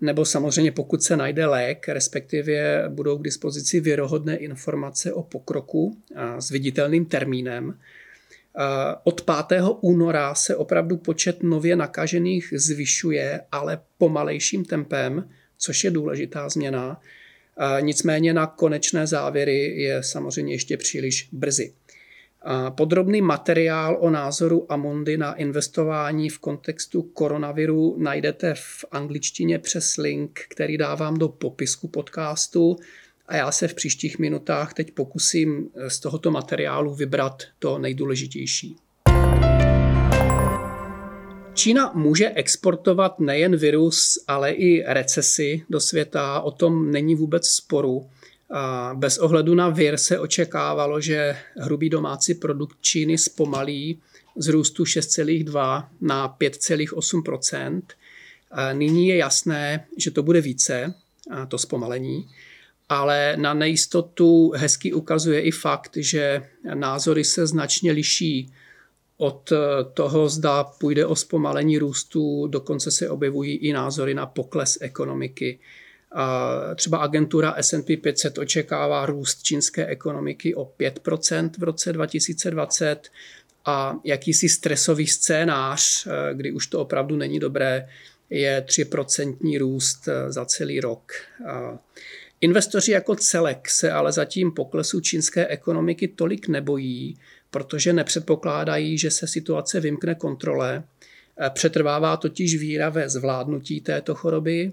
nebo 0.00 0.24
samozřejmě 0.24 0.72
pokud 0.72 1.02
se 1.02 1.16
najde 1.16 1.46
lék, 1.46 1.88
respektive 1.88 2.84
budou 2.88 3.18
k 3.18 3.24
dispozici 3.24 3.80
věrohodné 3.80 4.36
informace 4.36 5.12
o 5.12 5.22
pokroku 5.22 5.96
s 6.38 6.50
viditelným 6.50 7.04
termínem. 7.04 7.78
Od 9.04 9.24
5. 9.48 9.62
února 9.80 10.34
se 10.34 10.56
opravdu 10.56 10.96
počet 10.96 11.42
nově 11.42 11.76
nakažených 11.76 12.54
zvyšuje, 12.56 13.40
ale 13.52 13.80
pomalejším 13.98 14.64
tempem, 14.64 15.28
což 15.58 15.84
je 15.84 15.90
důležitá 15.90 16.48
změna. 16.48 17.00
Nicméně 17.80 18.34
na 18.34 18.46
konečné 18.46 19.06
závěry 19.06 19.82
je 19.82 20.02
samozřejmě 20.02 20.54
ještě 20.54 20.76
příliš 20.76 21.28
brzy. 21.32 21.72
Podrobný 22.70 23.22
materiál 23.22 23.96
o 24.00 24.10
názoru 24.10 24.72
Amondy 24.72 25.16
na 25.16 25.34
investování 25.34 26.30
v 26.30 26.38
kontextu 26.38 27.02
koronaviru 27.02 27.96
najdete 27.98 28.54
v 28.54 28.84
angličtině 28.90 29.58
přes 29.58 29.96
link, 29.96 30.40
který 30.48 30.78
dávám 30.78 31.18
do 31.18 31.28
popisku 31.28 31.88
podcastu 31.88 32.76
a 33.26 33.36
já 33.36 33.52
se 33.52 33.68
v 33.68 33.74
příštích 33.74 34.18
minutách 34.18 34.74
teď 34.74 34.90
pokusím 34.90 35.70
z 35.88 36.00
tohoto 36.00 36.30
materiálu 36.30 36.94
vybrat 36.94 37.42
to 37.58 37.78
nejdůležitější. 37.78 38.76
Čína 41.54 41.92
může 41.94 42.30
exportovat 42.30 43.20
nejen 43.20 43.56
virus, 43.56 44.24
ale 44.28 44.52
i 44.52 44.84
recesi 44.86 45.62
do 45.70 45.80
světa, 45.80 46.40
o 46.40 46.50
tom 46.50 46.90
není 46.90 47.14
vůbec 47.14 47.48
sporu. 47.48 48.06
Bez 48.94 49.18
ohledu 49.18 49.54
na 49.54 49.68
vir 49.68 49.96
se 49.96 50.18
očekávalo, 50.18 51.00
že 51.00 51.36
hrubý 51.56 51.90
domácí 51.90 52.34
produkt 52.34 52.76
Číny 52.80 53.18
zpomalí 53.18 54.00
z 54.36 54.48
růstu 54.48 54.84
6,2 54.84 55.88
na 56.00 56.36
5,8 56.40 57.82
Nyní 58.72 59.08
je 59.08 59.16
jasné, 59.16 59.86
že 59.96 60.10
to 60.10 60.22
bude 60.22 60.40
více, 60.40 60.94
to 61.48 61.58
zpomalení, 61.58 62.28
ale 62.88 63.36
na 63.36 63.54
nejistotu 63.54 64.52
hezky 64.56 64.92
ukazuje 64.92 65.40
i 65.40 65.50
fakt, 65.50 65.96
že 65.96 66.42
názory 66.74 67.24
se 67.24 67.46
značně 67.46 67.92
liší 67.92 68.52
od 69.16 69.52
toho, 69.94 70.28
zda 70.28 70.64
půjde 70.64 71.06
o 71.06 71.16
zpomalení 71.16 71.78
růstu, 71.78 72.46
dokonce 72.46 72.90
se 72.90 73.10
objevují 73.10 73.56
i 73.56 73.72
názory 73.72 74.14
na 74.14 74.26
pokles 74.26 74.78
ekonomiky. 74.80 75.58
Třeba 76.74 76.98
agentura 76.98 77.54
S&P 77.58 77.96
500 77.96 78.38
očekává 78.38 79.06
růst 79.06 79.42
čínské 79.42 79.86
ekonomiky 79.86 80.54
o 80.54 80.64
5% 80.64 81.50
v 81.58 81.62
roce 81.62 81.92
2020 81.92 83.08
a 83.64 83.96
jakýsi 84.04 84.48
stresový 84.48 85.06
scénář, 85.06 86.06
eh, 86.06 86.34
kdy 86.34 86.52
už 86.52 86.66
to 86.66 86.80
opravdu 86.80 87.16
není 87.16 87.38
dobré, 87.38 87.88
je 88.30 88.60
3% 88.60 89.58
růst 89.58 90.08
eh, 90.08 90.32
za 90.32 90.44
celý 90.44 90.80
rok. 90.80 91.12
Investoři 92.40 92.92
jako 92.92 93.16
celek 93.16 93.68
se 93.68 93.92
ale 93.92 94.12
zatím 94.12 94.52
poklesu 94.52 95.00
čínské 95.00 95.46
ekonomiky 95.46 96.08
tolik 96.08 96.48
nebojí, 96.48 97.18
protože 97.50 97.92
nepředpokládají, 97.92 98.98
že 98.98 99.10
se 99.10 99.26
situace 99.26 99.80
vymkne 99.80 100.14
kontrole. 100.14 100.84
Eh, 101.40 101.50
přetrvává 101.50 102.16
totiž 102.16 102.56
víra 102.56 102.88
ve 102.88 103.08
zvládnutí 103.08 103.80
této 103.80 104.14
choroby 104.14 104.72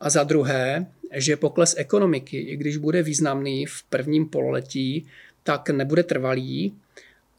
a 0.00 0.10
za 0.10 0.24
druhé, 0.24 0.86
že 1.12 1.36
pokles 1.36 1.74
ekonomiky, 1.78 2.38
i 2.38 2.56
když 2.56 2.76
bude 2.76 3.02
významný 3.02 3.66
v 3.66 3.82
prvním 3.82 4.28
pololetí, 4.28 5.06
tak 5.42 5.70
nebude 5.70 6.02
trvalý. 6.02 6.74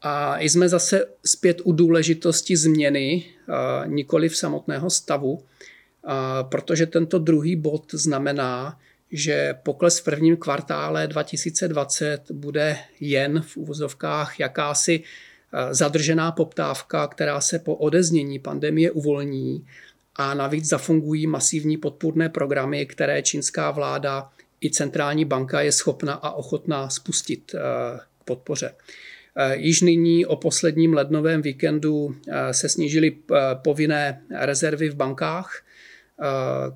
A 0.02 0.40
jsme 0.40 0.68
zase 0.68 1.06
zpět 1.24 1.60
u 1.64 1.72
důležitosti 1.72 2.56
změny, 2.56 3.24
nikoli 3.86 4.28
v 4.28 4.36
samotného 4.36 4.90
stavu, 4.90 5.42
protože 6.42 6.86
tento 6.86 7.18
druhý 7.18 7.56
bod 7.56 7.94
znamená, 7.94 8.78
že 9.12 9.54
pokles 9.62 10.00
v 10.00 10.04
prvním 10.04 10.36
kvartále 10.36 11.06
2020 11.06 12.30
bude 12.30 12.78
jen 13.00 13.42
v 13.46 13.56
úvozovkách 13.56 14.40
jakási 14.40 15.02
zadržená 15.70 16.32
poptávka, 16.32 17.06
která 17.06 17.40
se 17.40 17.58
po 17.58 17.74
odeznění 17.74 18.38
pandemie 18.38 18.90
uvolní 18.90 19.66
a 20.16 20.34
navíc 20.34 20.64
zafungují 20.64 21.26
masivní 21.26 21.76
podpůrné 21.76 22.28
programy, 22.28 22.86
které 22.86 23.22
čínská 23.22 23.70
vláda 23.70 24.30
i 24.60 24.70
centrální 24.70 25.24
banka 25.24 25.60
je 25.60 25.72
schopna 25.72 26.14
a 26.14 26.30
ochotná 26.30 26.90
spustit 26.90 27.54
eh, 27.54 27.58
k 28.20 28.24
podpoře. 28.24 28.74
Eh, 29.36 29.56
již 29.56 29.80
nyní 29.80 30.26
o 30.26 30.36
posledním 30.36 30.94
lednovém 30.94 31.42
víkendu 31.42 32.16
eh, 32.28 32.54
se 32.54 32.68
snížily 32.68 33.16
povinné 33.54 34.22
rezervy 34.30 34.88
v 34.88 34.94
bankách, 34.94 35.62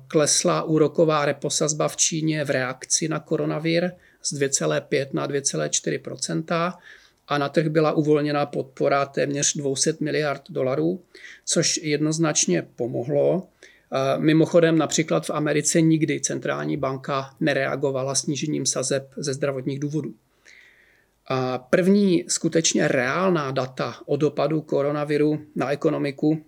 klesla 0.07 0.63
úroková 0.63 1.25
reposazba 1.25 1.87
v 1.87 1.97
Číně 1.97 2.45
v 2.45 2.49
reakci 2.49 3.07
na 3.07 3.19
koronavir 3.19 3.91
z 4.23 4.33
2,5 4.33 5.07
na 5.13 5.27
2,4 5.27 6.73
a 7.27 7.37
na 7.37 7.49
trh 7.49 7.67
byla 7.67 7.91
uvolněna 7.91 8.45
podpora 8.45 9.05
téměř 9.05 9.57
200 9.57 9.93
miliard 9.99 10.41
dolarů, 10.49 11.01
což 11.45 11.77
jednoznačně 11.77 12.67
pomohlo. 12.75 13.47
Mimochodem 14.17 14.77
například 14.77 15.25
v 15.25 15.29
Americe 15.29 15.81
nikdy 15.81 16.19
centrální 16.19 16.77
banka 16.77 17.35
nereagovala 17.39 18.15
snížením 18.15 18.65
sazeb 18.65 19.13
ze 19.17 19.33
zdravotních 19.33 19.79
důvodů. 19.79 20.13
A 21.27 21.57
první 21.57 22.25
skutečně 22.27 22.87
reálná 22.87 23.51
data 23.51 23.95
o 24.05 24.17
dopadu 24.17 24.61
koronaviru 24.61 25.39
na 25.55 25.71
ekonomiku 25.71 26.45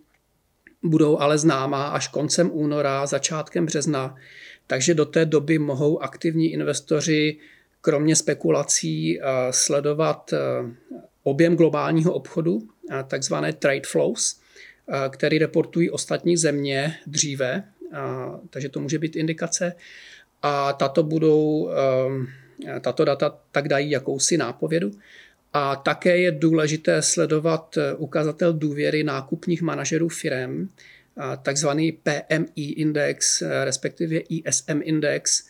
budou 0.84 1.20
ale 1.20 1.38
známá 1.38 1.88
až 1.88 2.08
koncem 2.08 2.50
února, 2.54 3.06
začátkem 3.06 3.66
března, 3.66 4.16
takže 4.68 4.94
do 4.94 5.06
té 5.06 5.26
doby 5.26 5.60
mohou 5.60 6.04
aktivní 6.04 6.52
investoři 6.54 7.38
kromě 7.82 8.16
spekulací 8.16 9.20
eh, 9.20 9.24
sledovat 9.52 10.34
eh, 10.34 10.38
objem 11.24 11.56
globálního 11.56 12.14
obchodu, 12.14 12.68
eh, 12.92 13.04
takzvané 13.08 13.54
trade 13.54 13.82
flows, 13.86 14.40
který 15.10 15.38
reportují 15.40 15.90
ostatní 15.90 16.38
země 16.38 16.96
dříve, 17.08 17.64
takže 18.50 18.70
to 18.70 18.80
může 18.80 19.00
být 19.00 19.16
indikace. 19.16 19.74
A 20.42 20.74
tato, 20.74 21.04
budou, 21.04 21.70
tato 22.82 23.06
data 23.06 23.38
tak 23.52 23.68
dají 23.68 23.92
jakousi 23.92 24.38
nápovědu. 24.38 24.92
A 25.54 25.76
také 25.76 26.18
je 26.18 26.32
důležité 26.32 27.02
sledovat 27.02 27.78
ukazatel 27.98 28.54
důvěry 28.54 29.04
nákupních 29.04 29.62
manažerů 29.62 30.10
firm, 30.10 30.70
takzvaný 31.44 31.92
PMI 31.92 32.64
index, 32.64 33.44
respektive 33.64 34.18
ISM 34.18 34.82
index, 34.84 35.44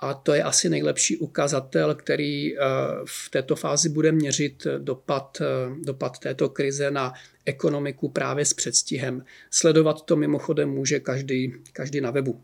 a 0.00 0.14
to 0.14 0.34
je 0.34 0.42
asi 0.42 0.68
nejlepší 0.68 1.16
ukazatel, 1.16 1.94
který 1.94 2.58
eh, 2.58 2.60
v 3.04 3.30
této 3.30 3.56
fázi 3.56 3.88
bude 3.88 4.12
měřit 4.12 4.66
dopad, 4.78 5.38
eh, 5.40 5.46
dopad 5.84 6.18
této 6.18 6.48
krize 6.48 6.90
na 6.90 7.12
ekonomiku 7.44 8.08
právě 8.08 8.44
s 8.44 8.54
předstihem. 8.54 9.24
Sledovat 9.50 10.02
to 10.02 10.16
mimochodem 10.16 10.70
může 10.70 11.00
každý, 11.00 11.54
každý 11.72 12.00
na 12.00 12.10
webu. 12.10 12.40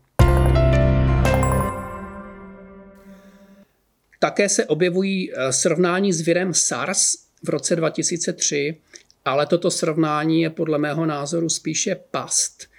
Také 4.19 4.49
se 4.49 4.65
objevují 4.65 5.31
eh, 5.33 5.53
srovnání 5.53 6.13
s 6.13 6.21
virem 6.21 6.53
SARS 6.53 7.15
v 7.43 7.49
roce 7.49 7.75
2003, 7.75 8.77
ale 9.25 9.45
toto 9.45 9.71
srovnání 9.71 10.41
je 10.41 10.49
podle 10.49 10.77
mého 10.77 11.05
názoru 11.05 11.49
spíše 11.49 11.95
past– 12.11 12.67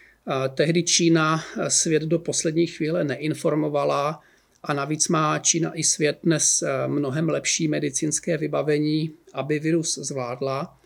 Tehdy 0.55 0.83
Čína 0.83 1.45
svět 1.69 2.03
do 2.03 2.19
poslední 2.19 2.67
chvíle 2.67 3.05
neinformovala 3.05 4.21
a 4.65 4.73
navíc 4.73 5.09
má 5.09 5.39
Čína 5.39 5.79
i 5.79 5.85
svět 5.85 6.19
dnes 6.23 6.65
mnohem 6.87 7.29
lepší 7.29 7.69
medicínské 7.69 8.39
vybavení, 8.39 9.13
aby 9.33 9.59
virus 9.59 9.99
zvládla. 9.99 10.79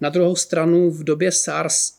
Na 0.00 0.08
druhou 0.08 0.36
stranu 0.36 0.90
v 0.90 1.04
době 1.04 1.32
SARS 1.32 1.98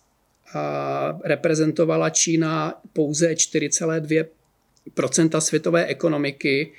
reprezentovala 1.24 2.10
Čína 2.10 2.82
pouze 2.94 3.34
4,2% 3.34 5.40
světové 5.40 5.86
ekonomiky 5.86 6.72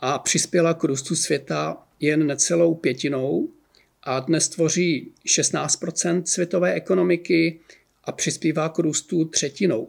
a 0.00 0.18
přispěla 0.18 0.74
k 0.74 0.84
růstu 0.84 1.16
světa 1.16 1.76
jen 2.00 2.26
necelou 2.26 2.74
pětinou 2.74 3.48
a 4.02 4.20
dnes 4.20 4.48
tvoří 4.48 5.12
16% 5.26 6.22
světové 6.22 6.74
ekonomiky 6.74 7.60
a 8.04 8.12
přispívá 8.12 8.68
k 8.68 8.78
růstu 8.78 9.24
třetinou. 9.24 9.88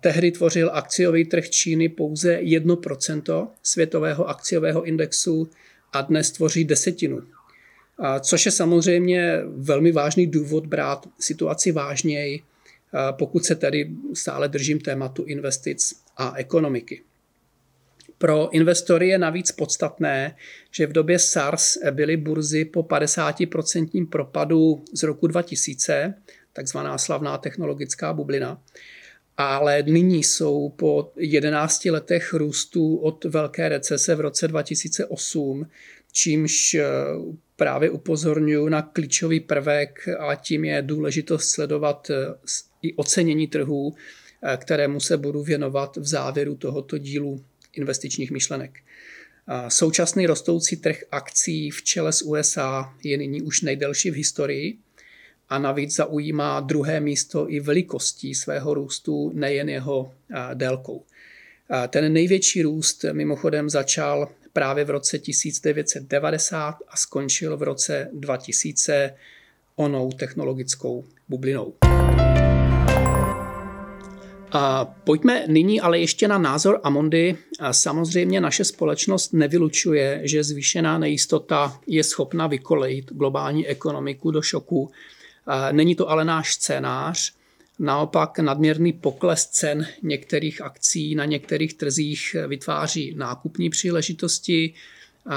Tehdy 0.00 0.32
tvořil 0.32 0.70
akciový 0.72 1.24
trh 1.24 1.50
Číny 1.50 1.88
pouze 1.88 2.38
1% 2.38 3.48
světového 3.62 4.28
akciového 4.28 4.82
indexu 4.82 5.50
a 5.92 6.02
dnes 6.02 6.30
tvoří 6.30 6.64
desetinu. 6.64 7.22
Což 8.20 8.46
je 8.46 8.52
samozřejmě 8.52 9.40
velmi 9.46 9.92
vážný 9.92 10.26
důvod 10.26 10.66
brát 10.66 11.08
situaci 11.20 11.72
vážněji, 11.72 12.40
pokud 13.10 13.44
se 13.44 13.54
tedy 13.54 13.90
stále 14.14 14.48
držím 14.48 14.80
tématu 14.80 15.24
investic 15.24 15.94
a 16.16 16.36
ekonomiky. 16.36 17.02
Pro 18.18 18.50
investory 18.50 19.08
je 19.08 19.18
navíc 19.18 19.52
podstatné, 19.52 20.36
že 20.70 20.86
v 20.86 20.92
době 20.92 21.18
SARS 21.18 21.78
byly 21.90 22.16
burzy 22.16 22.64
po 22.64 22.82
50% 22.82 24.08
propadu 24.08 24.84
z 24.92 25.02
roku 25.02 25.26
2000, 25.26 26.14
takzvaná 26.52 26.98
slavná 26.98 27.38
technologická 27.38 28.12
bublina, 28.12 28.62
ale 29.36 29.82
nyní 29.82 30.22
jsou 30.24 30.68
po 30.68 31.12
11 31.16 31.84
letech 31.84 32.32
růstu 32.32 32.96
od 32.96 33.24
velké 33.24 33.68
recese 33.68 34.14
v 34.14 34.20
roce 34.20 34.48
2008, 34.48 35.66
čímž 36.12 36.74
eh, 36.74 36.84
právě 37.56 37.90
upozorňuji 37.90 38.68
na 38.68 38.82
klíčový 38.82 39.40
prvek 39.40 40.08
a 40.18 40.34
tím 40.34 40.64
je 40.64 40.82
důležitost 40.82 41.48
sledovat 41.48 42.10
eh, 42.10 42.34
i 42.82 42.94
ocenění 42.94 43.46
trhů, 43.46 43.94
eh, 44.42 44.56
kterému 44.56 45.00
se 45.00 45.16
budu 45.16 45.42
věnovat 45.42 45.96
v 45.96 46.06
závěru 46.06 46.54
tohoto 46.54 46.98
dílu 46.98 47.44
investičních 47.72 48.30
myšlenek. 48.30 48.78
Současný 49.68 50.26
rostoucí 50.26 50.76
trh 50.76 50.96
akcí 51.10 51.70
v 51.70 51.82
čele 51.82 52.12
s 52.12 52.22
USA 52.22 52.94
je 53.02 53.16
nyní 53.18 53.42
už 53.42 53.60
nejdelší 53.62 54.10
v 54.10 54.14
historii 54.14 54.78
a 55.52 55.58
navíc 55.58 55.94
zaujímá 55.94 56.60
druhé 56.60 57.00
místo 57.00 57.50
i 57.50 57.60
velikostí 57.60 58.34
svého 58.34 58.74
růstu, 58.74 59.30
nejen 59.34 59.68
jeho 59.68 60.12
délkou. 60.54 61.04
Ten 61.88 62.12
největší 62.12 62.62
růst 62.62 63.04
mimochodem 63.12 63.70
začal 63.70 64.28
právě 64.52 64.84
v 64.84 64.90
roce 64.90 65.18
1990 65.18 66.74
a 66.88 66.96
skončil 66.96 67.56
v 67.56 67.62
roce 67.62 68.08
2000 68.12 69.14
onou 69.76 70.12
technologickou 70.12 71.04
bublinou. 71.28 71.72
A 74.52 74.84
pojďme 74.84 75.44
nyní 75.46 75.80
ale 75.80 75.98
ještě 75.98 76.28
na 76.28 76.38
názor 76.38 76.80
Amondy. 76.82 77.36
Samozřejmě 77.70 78.40
naše 78.40 78.64
společnost 78.64 79.32
nevylučuje, 79.32 80.20
že 80.24 80.44
zvýšená 80.44 80.98
nejistota 80.98 81.80
je 81.86 82.04
schopna 82.04 82.46
vykolejit 82.46 83.12
globální 83.12 83.68
ekonomiku 83.68 84.30
do 84.30 84.42
šoku. 84.42 84.90
Není 85.72 85.94
to 85.94 86.10
ale 86.10 86.24
náš 86.24 86.54
scénář. 86.54 87.32
Naopak 87.78 88.38
nadměrný 88.38 88.92
pokles 88.92 89.46
cen 89.46 89.86
některých 90.02 90.60
akcí 90.60 91.14
na 91.14 91.24
některých 91.24 91.74
trzích 91.74 92.36
vytváří 92.46 93.14
nákupní 93.16 93.70
příležitosti 93.70 94.74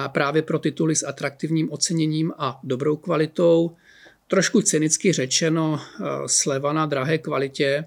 právě 0.07 0.41
pro 0.41 0.59
tituly 0.59 0.95
s 0.95 1.07
atraktivním 1.07 1.71
oceněním 1.71 2.33
a 2.37 2.59
dobrou 2.63 2.95
kvalitou. 2.95 3.75
Trošku 4.27 4.61
cynicky 4.61 5.13
řečeno, 5.13 5.81
sleva 6.25 6.73
na 6.73 6.85
drahé 6.85 7.17
kvalitě 7.17 7.85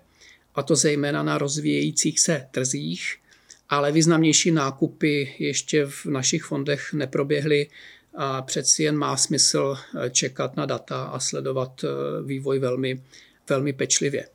a 0.55 0.63
to 0.63 0.77
zejména 0.77 1.23
na 1.23 1.39
rozvíjejících 1.39 2.21
se 2.21 2.47
trzích, 2.51 3.17
ale 3.69 3.93
významnější 3.93 4.51
nákupy 4.51 5.35
ještě 5.39 5.87
v 5.87 6.07
našich 6.07 6.43
fondech 6.43 6.93
neproběhly 6.93 7.67
a 8.15 8.43
přeci 8.43 8.83
jen 8.83 8.97
má 8.97 9.17
smysl 9.17 9.77
eh, 9.77 10.11
čekat 10.11 10.57
na 10.57 10.67
data 10.67 11.05
a 11.05 11.21
sledovat 11.21 11.85
eh, 11.85 11.89
vývoj 12.23 12.59
velmi, 12.59 13.03
velmi 13.49 13.73
pečlivě. 13.73 14.29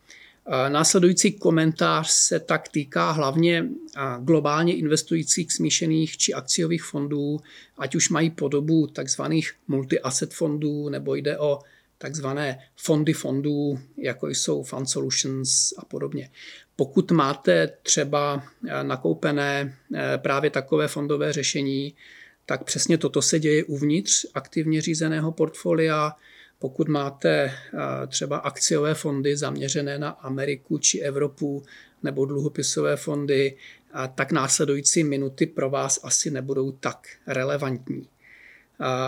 Následující 0.69 1.31
komentář 1.31 2.09
se 2.09 2.39
tak 2.39 2.69
týká 2.69 3.12
hlavně 3.12 3.69
globálně 4.19 4.75
investujících 4.75 5.51
smíšených 5.51 6.17
či 6.17 6.33
akciových 6.33 6.83
fondů, 6.83 7.39
ať 7.77 7.95
už 7.95 8.09
mají 8.09 8.29
podobu 8.29 8.88
takzvaných 8.88 9.53
multi-asset 9.67 10.33
fondů 10.33 10.89
nebo 10.89 11.15
jde 11.15 11.38
o 11.38 11.59
takzvané 11.97 12.59
fondy 12.75 13.13
fondů, 13.13 13.79
jako 13.97 14.27
jsou 14.27 14.63
Fund 14.63 14.89
Solutions 14.89 15.73
a 15.77 15.86
podobně. 15.86 16.29
Pokud 16.75 17.12
máte 17.12 17.67
třeba 17.83 18.43
eh, 18.67 18.83
nakoupené 18.83 19.77
právě 20.17 20.49
takové 20.49 20.88
fondové 20.88 21.33
řešení, 21.33 21.93
tak 22.45 22.63
přesně 22.63 22.97
toto 22.97 23.21
se 23.21 23.39
děje 23.39 23.63
uvnitř 23.63 24.25
aktivně 24.34 24.82
řízeného 24.82 25.32
portfolia. 25.32 26.13
Pokud 26.60 26.88
máte 26.88 27.43
eh, 27.43 28.08
třeba 28.08 28.38
akciové 28.38 28.93
fondy 28.93 29.38
zaměřené 29.38 29.99
na 29.99 30.10
Ameriku 30.10 30.77
či 30.77 30.99
Evropu 30.99 31.63
nebo 32.03 32.25
dluhopisové 32.25 32.97
fondy, 32.97 33.58
tak 34.15 34.32
následující 34.32 35.03
minuty 35.03 35.45
pro 35.45 35.69
vás 35.69 35.99
asi 36.03 36.32
nebudou 36.32 36.71
tak 36.71 37.08
relevantní. 37.27 38.08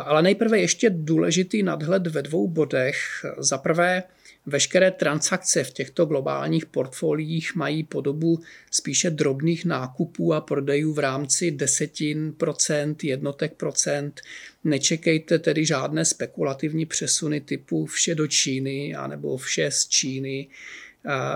Ale 0.06 0.21
nejprve 0.21 0.60
ještě 0.60 0.89
důležitý 0.89 1.63
nadhled 1.63 2.08
ve 2.08 2.21
dvou 2.21 2.48
bodech. 2.48 2.98
Za 3.38 3.58
prvé, 3.58 4.04
veškeré 4.45 4.91
transakce 4.91 5.63
v 5.63 5.71
těchto 5.71 6.05
globálních 6.05 6.65
portfoliích 6.65 7.55
mají 7.55 7.84
podobu 7.84 8.39
spíše 8.71 9.10
drobných 9.10 9.65
nákupů 9.65 10.34
a 10.34 10.41
prodejů 10.41 10.93
v 10.93 10.99
rámci 10.99 11.51
desetin 11.51 12.34
procent, 12.38 13.03
jednotek 13.03 13.53
procent. 13.53 14.21
Nečekejte 14.63 15.39
tedy 15.39 15.65
žádné 15.65 16.05
spekulativní 16.05 16.86
přesuny 16.86 17.41
typu 17.41 17.86
vše 17.86 18.15
do 18.15 18.27
Číny 18.27 18.95
anebo 18.95 19.38
vše 19.38 19.71
z 19.71 19.88
Číny. 19.88 20.47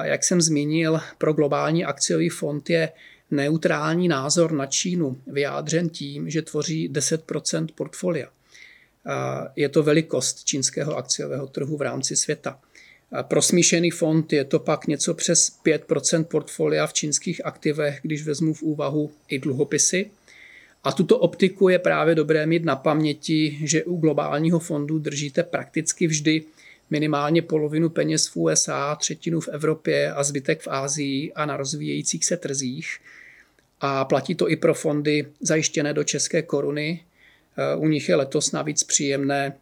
Jak 0.04 0.24
jsem 0.24 0.42
zmínil, 0.42 1.00
pro 1.18 1.34
globální 1.34 1.86
akciový 1.86 2.30
fond 2.30 2.70
je 2.70 2.90
neutrální 3.32 4.08
názor 4.08 4.52
na 4.52 4.66
Čínu 4.66 5.22
vyjádřen 5.28 5.90
tím, 5.90 6.30
že 6.30 6.42
tvoří 6.42 6.90
10% 6.90 7.68
portfolia. 7.76 8.28
Je 9.56 9.70
to 9.70 9.84
velikost 9.84 10.44
čínského 10.44 10.98
akciového 10.98 11.48
trhu 11.48 11.78
v 11.78 11.82
rámci 11.82 12.16
světa. 12.16 12.60
Pro 13.22 13.42
smíšený 13.42 13.92
fond 13.92 14.34
je 14.34 14.46
to 14.46 14.60
pak 14.60 14.88
něco 14.88 15.14
přes 15.14 15.60
5% 15.66 16.24
portfolia 16.24 16.88
v 16.88 16.94
čínských 16.94 17.46
aktivech, 17.46 18.00
když 18.02 18.26
vezmu 18.26 18.54
v 18.54 18.62
úvahu 18.62 19.12
i 19.28 19.40
dluhopisy. 19.40 20.12
A 20.84 20.92
tuto 20.92 21.18
optiku 21.20 21.70
je 21.70 21.80
právě 21.80 22.16
dobré 22.16 22.46
mít 22.46 22.66
na 22.66 22.76
paměti, 22.76 23.60
že 23.64 23.84
u 23.84 23.96
globálního 23.96 24.60
fondu 24.60 25.00
držíte 25.00 25.44
prakticky 25.44 26.08
vždy 26.08 26.44
minimálně 26.90 27.42
polovinu 27.42 27.90
peněz 27.90 28.28
v 28.28 28.38
USA, 28.38 28.96
třetinu 28.96 29.40
v 29.40 29.48
Evropě 29.48 30.12
a 30.12 30.24
zbytek 30.24 30.62
v 30.62 30.68
Ázii 30.68 31.34
a 31.34 31.46
na 31.46 31.58
rozvíjejících 31.58 32.26
se 32.26 32.38
trzích– 32.38 32.98
a 33.82 34.06
platí 34.06 34.36
to 34.36 34.50
i 34.50 34.56
pro 34.56 34.74
fondy 34.74 35.26
zajištěné 35.40 35.94
do 35.94 36.04
české 36.04 36.42
koruny. 36.42 37.04
U 37.78 37.88
nich 37.88 38.10
je 38.10 38.16
letos 38.16 38.52
navíc 38.52 38.84
příjemné, 38.84 39.54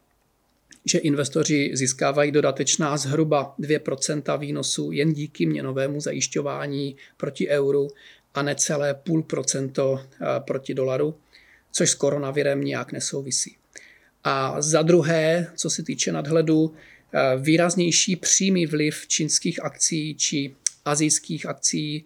že 0.89 0.97
investoři 0.97 1.71
získávají 1.73 2.31
dodatečná 2.31 2.97
zhruba 2.97 3.55
2% 3.59 4.39
výnosu 4.39 4.91
jen 4.91 5.13
díky 5.13 5.45
měnovému 5.45 6.01
zajišťování 6.01 6.95
proti 7.17 7.47
euru 7.47 7.87
a 8.33 8.41
necelé 8.41 8.93
půl 8.93 9.23
procento 9.23 9.99
eh, 10.01 10.25
proti 10.39 10.73
dolaru, 10.73 11.15
což 11.71 11.89
s 11.89 11.95
koronavirem 11.95 12.61
nijak 12.61 12.91
nesouvisí. 12.91 13.55
A 14.23 14.61
za 14.61 14.81
druhé, 14.81 15.47
co 15.55 15.69
se 15.69 15.83
týče 15.83 16.11
nadhledu, 16.11 16.73
eh, 17.13 17.37
výraznější 17.37 18.15
přímý 18.15 18.65
vliv 18.65 19.07
čínských 19.07 19.63
akcí 19.63 20.15
či 20.15 20.55
azijských 20.85 21.45
akcí 21.45 22.05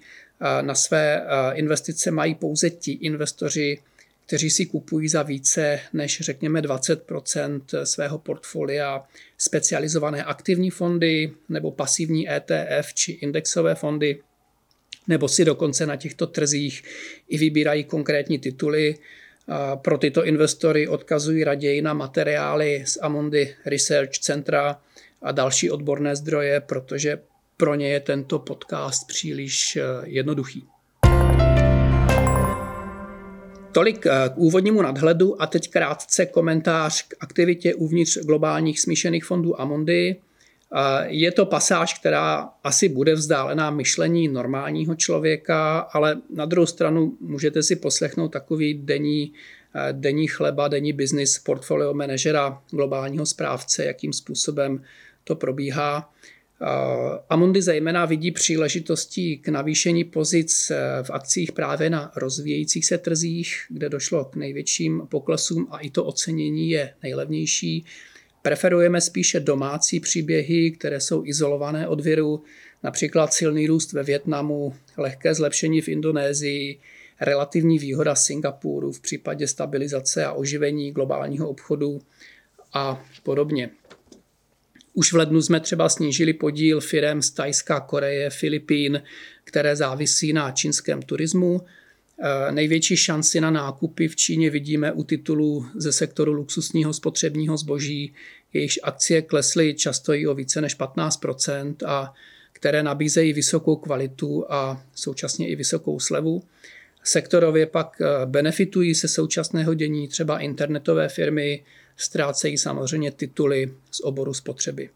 na 0.61 0.75
své 0.75 1.25
investice 1.53 2.11
mají 2.11 2.35
pouze 2.35 2.69
ti 2.69 2.91
investoři, 2.91 3.77
kteří 4.31 4.49
si 4.49 4.65
kupují 4.65 5.07
za 5.07 5.23
více 5.23 5.79
než 5.93 6.21
řekněme 6.21 6.61
20% 6.61 7.61
svého 7.83 8.17
portfolia 8.17 9.03
specializované 9.37 10.23
aktivní 10.23 10.69
fondy 10.69 11.33
nebo 11.49 11.71
pasivní 11.71 12.31
ETF 12.31 12.93
či 12.93 13.11
indexové 13.11 13.75
fondy, 13.75 14.21
nebo 15.07 15.27
si 15.27 15.45
dokonce 15.45 15.85
na 15.85 15.95
těchto 15.95 16.27
trzích 16.27 16.83
i 17.29 17.37
vybírají 17.37 17.83
konkrétní 17.83 18.39
tituly. 18.39 18.95
Pro 19.75 19.97
tyto 19.97 20.25
investory 20.25 20.87
odkazují 20.87 21.43
raději 21.43 21.81
na 21.81 21.93
materiály 21.93 22.83
z 22.87 22.97
Amundi 23.01 23.55
Research 23.65 24.11
Centra 24.11 24.81
a 25.21 25.31
další 25.31 25.71
odborné 25.71 26.15
zdroje, 26.15 26.61
protože 26.61 27.19
pro 27.57 27.75
ně 27.75 27.89
je 27.89 27.99
tento 27.99 28.39
podcast 28.39 29.07
příliš 29.07 29.75
eh, 29.75 29.81
jednoduchý. 30.03 30.67
Tolik 33.71 33.99
k 33.99 34.33
úvodnímu 34.35 34.81
nadhledu 34.81 35.41
a 35.41 35.47
teď 35.47 35.69
krátce 35.69 36.25
komentář 36.25 37.01
k 37.07 37.13
aktivitě 37.19 37.75
uvnitř 37.75 38.17
globálních 38.17 38.79
smíšených 38.79 39.25
fondů 39.25 39.61
Amondy. 39.61 40.15
Je 41.05 41.31
to 41.31 41.45
pasáž, 41.45 41.99
která 41.99 42.49
asi 42.63 42.89
bude 42.89 43.13
vzdálená 43.13 43.71
myšlení 43.71 44.27
normálního 44.27 44.95
člověka, 44.95 45.79
ale 45.79 46.21
na 46.35 46.45
druhou 46.45 46.65
stranu 46.65 47.17
můžete 47.21 47.63
si 47.63 47.75
poslechnout 47.75 48.29
takový 48.29 48.73
denní, 48.73 49.33
denní 49.91 50.27
chleba, 50.27 50.67
denní 50.67 50.93
biznis 50.93 51.39
portfolio 51.39 51.93
manažera, 51.93 52.61
globálního 52.69 53.25
správce, 53.25 53.85
jakým 53.85 54.13
způsobem 54.13 54.83
to 55.23 55.35
probíhá. 55.35 56.13
Amundi 57.29 57.61
zejména 57.61 58.05
vidí 58.05 58.31
příležitosti 58.31 59.37
k 59.37 59.47
navýšení 59.47 60.03
pozic 60.03 60.71
v 61.03 61.09
akcích 61.09 61.51
právě 61.51 61.89
na 61.89 62.11
rozvíjejících 62.15 62.85
se 62.85 62.97
trzích, 62.97 63.65
kde 63.69 63.89
došlo 63.89 64.25
k 64.25 64.35
největším 64.35 65.01
poklesům 65.09 65.67
a 65.71 65.79
i 65.79 65.89
to 65.89 66.05
ocenění 66.05 66.69
je 66.69 66.93
nejlevnější. 67.03 67.85
Preferujeme 68.41 69.01
spíše 69.01 69.39
domácí 69.39 69.99
příběhy, 69.99 70.71
které 70.71 71.01
jsou 71.01 71.25
izolované 71.25 71.87
od 71.87 72.01
viru, 72.01 72.43
například 72.83 73.33
silný 73.33 73.67
růst 73.67 73.93
ve 73.93 74.03
Větnamu, 74.03 74.73
lehké 74.97 75.33
zlepšení 75.33 75.81
v 75.81 75.87
Indonésii, 75.87 76.79
relativní 77.21 77.79
výhoda 77.79 78.15
Singapuru 78.15 78.91
v 78.91 79.01
případě 79.01 79.47
stabilizace 79.47 80.25
a 80.25 80.31
oživení 80.31 80.91
globálního 80.91 81.49
obchodu 81.49 82.01
a 82.73 83.05
podobně. 83.23 83.69
Už 84.93 85.13
v 85.13 85.15
lednu 85.15 85.41
jsme 85.41 85.59
třeba 85.59 85.89
snížili 85.89 86.33
podíl 86.33 86.81
firem 86.81 87.21
z 87.21 87.31
Tajska, 87.31 87.79
Koreje, 87.79 88.29
Filipín, 88.29 89.01
které 89.43 89.75
závisí 89.75 90.33
na 90.33 90.51
čínském 90.51 91.01
turismu. 91.01 91.61
Eh, 92.23 92.51
největší 92.51 92.97
šanci 92.97 93.41
na 93.41 93.51
nákupy 93.51 94.07
v 94.07 94.15
Číně 94.15 94.49
vidíme 94.49 94.91
u 94.91 95.03
titulů 95.03 95.65
ze 95.75 95.91
sektoru 95.91 96.33
luxusního 96.33 96.93
spotřebního 96.93 97.57
zboží, 97.57 98.13
jejichž 98.53 98.79
akcie 98.83 99.21
klesly 99.21 99.73
často 99.73 100.13
i 100.13 100.27
o 100.27 100.35
více 100.35 100.61
než 100.61 100.77
15% 100.77 101.75
a 101.85 102.13
které 102.53 102.83
nabízejí 102.83 103.33
vysokou 103.33 103.75
kvalitu 103.75 104.45
a 104.49 104.83
současně 104.95 105.47
i 105.47 105.55
vysokou 105.55 105.99
slevu. 105.99 106.43
Sektorově 107.03 107.65
pak 107.65 108.01
eh, 108.01 108.25
benefitují 108.25 108.95
se 108.95 109.07
současného 109.07 109.73
dění 109.73 110.07
třeba 110.07 110.39
internetové 110.39 111.09
firmy, 111.09 111.63
ztrácejí 112.01 112.57
samozřejmě 112.57 113.11
tituly 113.11 113.73
z 113.91 114.01
oboru 114.03 114.33
spotřeby. 114.33 114.89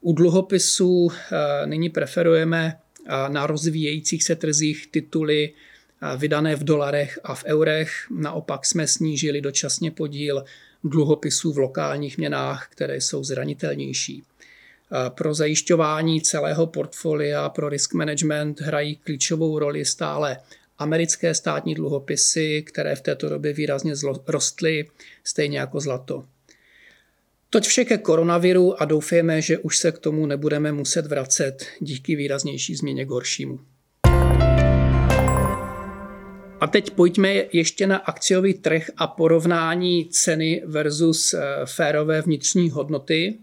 U 0.00 0.12
dluhopisů 0.12 1.08
eh, 1.12 1.66
nyní 1.66 1.90
preferujeme 1.90 2.78
eh, 3.06 3.28
na 3.28 3.46
rozvíjejících 3.46 4.24
se 4.24 4.36
trzích 4.36 4.86
tituly 4.90 5.52
vydané 6.16 6.56
v 6.56 6.64
dolarech 6.64 7.20
a 7.24 7.34
v 7.34 7.44
eurech. 7.44 7.92
Naopak 8.10 8.66
jsme 8.66 8.86
snížili 8.86 9.40
dočasně 9.40 9.90
podíl 9.90 10.44
dluhopisů 10.84 11.52
v 11.52 11.58
lokálních 11.58 12.18
měnách, 12.18 12.68
které 12.70 12.96
jsou 12.96 13.24
zranitelnější. 13.24 14.22
Pro 15.08 15.34
zajišťování 15.34 16.22
celého 16.22 16.66
portfolia, 16.66 17.48
pro 17.48 17.68
risk 17.68 17.94
management 17.94 18.60
hrají 18.60 18.96
klíčovou 18.96 19.58
roli 19.58 19.84
stále 19.84 20.36
americké 20.78 21.34
státní 21.34 21.74
dluhopisy, 21.74 22.62
které 22.62 22.96
v 22.96 23.00
této 23.00 23.28
době 23.28 23.52
výrazně 23.52 23.94
rostly, 24.26 24.88
stejně 25.24 25.58
jako 25.58 25.80
zlato. 25.80 26.24
Toť 27.50 27.66
vše 27.66 27.84
ke 27.84 27.98
koronaviru 27.98 28.82
a 28.82 28.84
doufejme, 28.84 29.42
že 29.42 29.58
už 29.58 29.78
se 29.78 29.92
k 29.92 29.98
tomu 29.98 30.26
nebudeme 30.26 30.72
muset 30.72 31.06
vracet 31.06 31.66
díky 31.80 32.16
výraznější 32.16 32.74
změně 32.74 33.06
k 33.06 33.10
horšímu. 33.10 33.60
A 36.60 36.66
teď 36.66 36.90
pojďme 36.90 37.34
ještě 37.52 37.86
na 37.86 37.96
akciový 37.96 38.54
trh 38.54 38.90
a 38.96 39.06
porovnání 39.06 40.08
ceny 40.08 40.62
versus 40.66 41.34
eh, 41.34 41.40
férové 41.64 42.22
vnitřní 42.22 42.70
hodnoty. 42.70 43.38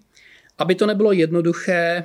Aby 0.58 0.76
to 0.76 0.86
nebylo 0.86 1.12
jednoduché, 1.12 2.04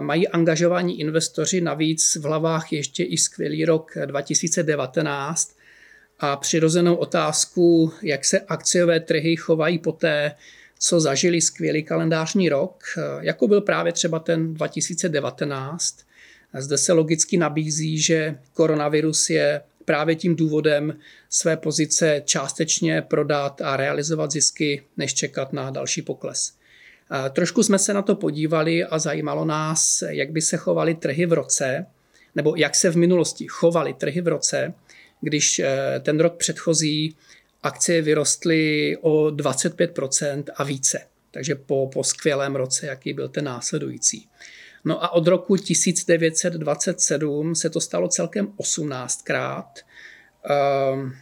mají 0.00 0.28
angažovaní 0.28 1.00
investoři 1.00 1.60
navíc 1.60 2.16
v 2.16 2.24
hlavách 2.24 2.72
ještě 2.72 3.04
i 3.04 3.18
skvělý 3.18 3.64
rok 3.64 3.92
2019 4.06 5.56
a 6.20 6.36
přirozenou 6.36 6.94
otázku, 6.94 7.92
jak 8.02 8.24
se 8.24 8.40
akciové 8.40 9.00
trhy 9.00 9.36
chovají 9.36 9.78
poté, 9.78 10.34
co 10.78 11.00
zažili 11.00 11.40
skvělý 11.40 11.82
kalendářní 11.82 12.48
rok, 12.48 12.84
jako 13.20 13.48
byl 13.48 13.60
právě 13.60 13.92
třeba 13.92 14.18
ten 14.18 14.54
2019. 14.54 15.98
Zde 16.58 16.78
se 16.78 16.92
logicky 16.92 17.36
nabízí, 17.36 17.98
že 17.98 18.38
koronavirus 18.52 19.30
je 19.30 19.60
právě 19.84 20.14
tím 20.14 20.36
důvodem 20.36 20.98
své 21.30 21.56
pozice 21.56 22.22
částečně 22.24 23.02
prodat 23.02 23.60
a 23.60 23.76
realizovat 23.76 24.30
zisky, 24.30 24.82
než 24.96 25.14
čekat 25.14 25.52
na 25.52 25.70
další 25.70 26.02
pokles. 26.02 26.52
Trošku 27.30 27.62
jsme 27.62 27.78
se 27.78 27.94
na 27.94 28.02
to 28.02 28.14
podívali 28.14 28.84
a 28.84 28.98
zajímalo 28.98 29.44
nás, 29.44 30.02
jak 30.08 30.30
by 30.30 30.40
se 30.42 30.56
chovaly 30.56 30.94
trhy 30.94 31.26
v 31.26 31.32
roce, 31.32 31.86
nebo 32.34 32.56
jak 32.56 32.74
se 32.74 32.90
v 32.90 32.96
minulosti 32.96 33.46
chovaly 33.48 33.94
trhy 33.94 34.20
v 34.20 34.28
roce, 34.28 34.74
když 35.20 35.58
eh, 35.58 36.00
ten 36.00 36.20
rok 36.20 36.36
předchozí 36.36 37.16
akcie 37.62 38.02
vyrostly 38.02 38.96
o 39.00 39.24
25% 39.24 40.44
a 40.56 40.64
více. 40.64 41.00
Takže 41.30 41.54
po, 41.54 41.90
po 41.92 42.04
skvělém 42.04 42.56
roce, 42.56 42.86
jaký 42.86 43.12
byl 43.12 43.28
ten 43.28 43.44
následující. 43.44 44.28
No 44.84 45.04
a 45.04 45.12
od 45.12 45.26
roku 45.26 45.56
1927 45.56 47.54
se 47.54 47.70
to 47.70 47.80
stalo 47.80 48.08
celkem 48.08 48.46
18krát. 48.46 49.64
Ehm, 50.50 51.12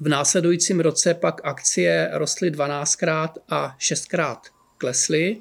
v 0.00 0.08
následujícím 0.08 0.80
roce 0.80 1.14
pak 1.14 1.40
akcie 1.44 2.10
rostly 2.12 2.50
12krát 2.50 3.30
a 3.48 3.76
6krát 3.78 4.38
klesly. 4.78 5.36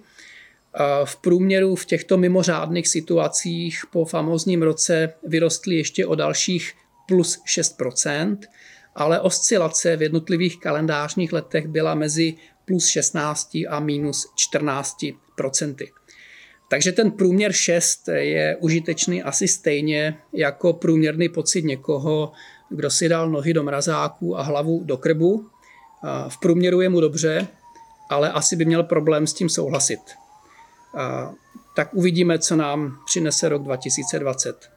V 1.06 1.15
průměru 1.15 1.76
v 1.76 1.86
těchto 1.86 2.18
mimořádných 2.18 2.88
situacích 2.88 3.84
po 3.91 4.06
famózním 4.06 4.62
roce 4.62 5.13
vyrostly 5.28 5.76
ještě 5.76 6.06
o 6.06 6.15
dalších 6.15 6.74
plus 7.08 7.41
6%, 7.46 8.38
ale 8.95 9.19
oscilace 9.19 9.97
v 9.97 10.01
jednotlivých 10.01 10.60
kalendářních 10.60 11.34
letech 11.34 11.67
byla 11.67 11.95
mezi 11.95 12.36
plus 12.65 12.88
16 12.88 13.58
a 13.69 13.79
minus 13.79 14.31
14 14.36 15.05
Takže 16.69 16.91
ten 16.91 17.12
průměr 17.12 17.51
6 17.51 18.08
je 18.08 18.58
užitečný 18.60 19.23
asi 19.23 19.47
stejně 19.47 20.17
jako 20.34 20.73
průměrný 20.73 21.29
pocit 21.29 21.65
někoho, 21.65 22.31
kdo 22.69 22.89
si 22.91 23.10
dal 23.10 23.29
nohy 23.29 23.53
do 23.53 23.63
mrazáku 23.63 24.39
a 24.39 24.41
hlavu 24.41 24.84
do 24.84 24.97
krbu. 24.97 25.49
V 26.27 26.39
průměru 26.39 26.81
je 26.81 26.89
mu 26.89 27.01
dobře, 27.01 27.47
ale 28.10 28.31
asi 28.31 28.55
by 28.55 28.65
měl 28.65 28.84
problém 28.84 29.27
s 29.27 29.34
tím 29.34 29.49
souhlasit. 29.49 29.99
Tak 31.75 31.93
uvidíme, 31.93 32.39
co 32.39 32.55
nám 32.55 32.97
přinese 33.05 33.49
rok 33.49 33.63
2020. 33.63 34.75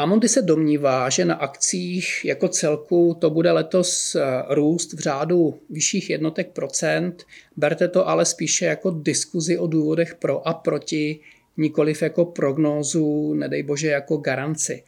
Amondy 0.00 0.28
se 0.28 0.42
domnívá, 0.42 1.10
že 1.10 1.24
na 1.24 1.34
akcích 1.34 2.24
jako 2.24 2.48
celku 2.48 3.16
to 3.20 3.30
bude 3.30 3.52
letos 3.52 4.16
růst 4.48 4.92
v 4.92 4.98
řádu 4.98 5.60
vyšších 5.70 6.10
jednotek 6.10 6.50
procent. 6.52 7.24
Berte 7.56 7.88
to 7.88 8.08
ale 8.08 8.24
spíše 8.24 8.64
jako 8.64 8.90
diskuzi 8.90 9.58
o 9.58 9.66
důvodech 9.66 10.14
pro 10.14 10.48
a 10.48 10.54
proti, 10.54 11.20
nikoliv 11.56 12.02
jako 12.02 12.24
prognózu, 12.24 13.34
nedej 13.34 13.62
bože 13.62 13.88
jako 13.88 14.16
garanci. 14.16 14.84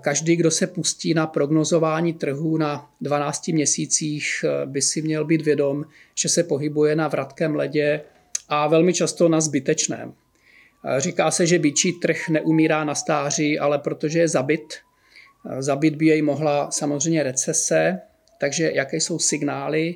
Každý, 0.00 0.36
kdo 0.36 0.50
se 0.50 0.66
pustí 0.66 1.14
na 1.14 1.26
prognozování 1.26 2.12
trhu 2.12 2.56
na 2.56 2.90
12 3.00 3.48
měsících, 3.48 4.44
by 4.64 4.82
si 4.82 5.02
měl 5.02 5.24
být 5.24 5.42
vědom, 5.42 5.84
že 6.14 6.28
se 6.28 6.42
pohybuje 6.42 6.96
na 6.96 7.08
vratkém 7.08 7.54
ledě 7.54 8.00
a 8.48 8.68
velmi 8.68 8.94
často 8.94 9.28
na 9.28 9.40
zbytečném. 9.40 10.12
Říká 10.98 11.30
se, 11.30 11.46
že 11.46 11.58
byčí 11.58 11.92
trh 11.92 12.28
neumírá 12.28 12.84
na 12.84 12.94
stáří, 12.94 13.58
ale 13.58 13.78
protože 13.78 14.18
je 14.18 14.28
zabit. 14.28 14.74
Zabit 15.58 15.96
by 15.96 16.06
jej 16.06 16.22
mohla 16.22 16.70
samozřejmě 16.70 17.22
recese, 17.22 18.00
takže 18.40 18.70
jaké 18.74 18.96
jsou 18.96 19.18
signály? 19.18 19.94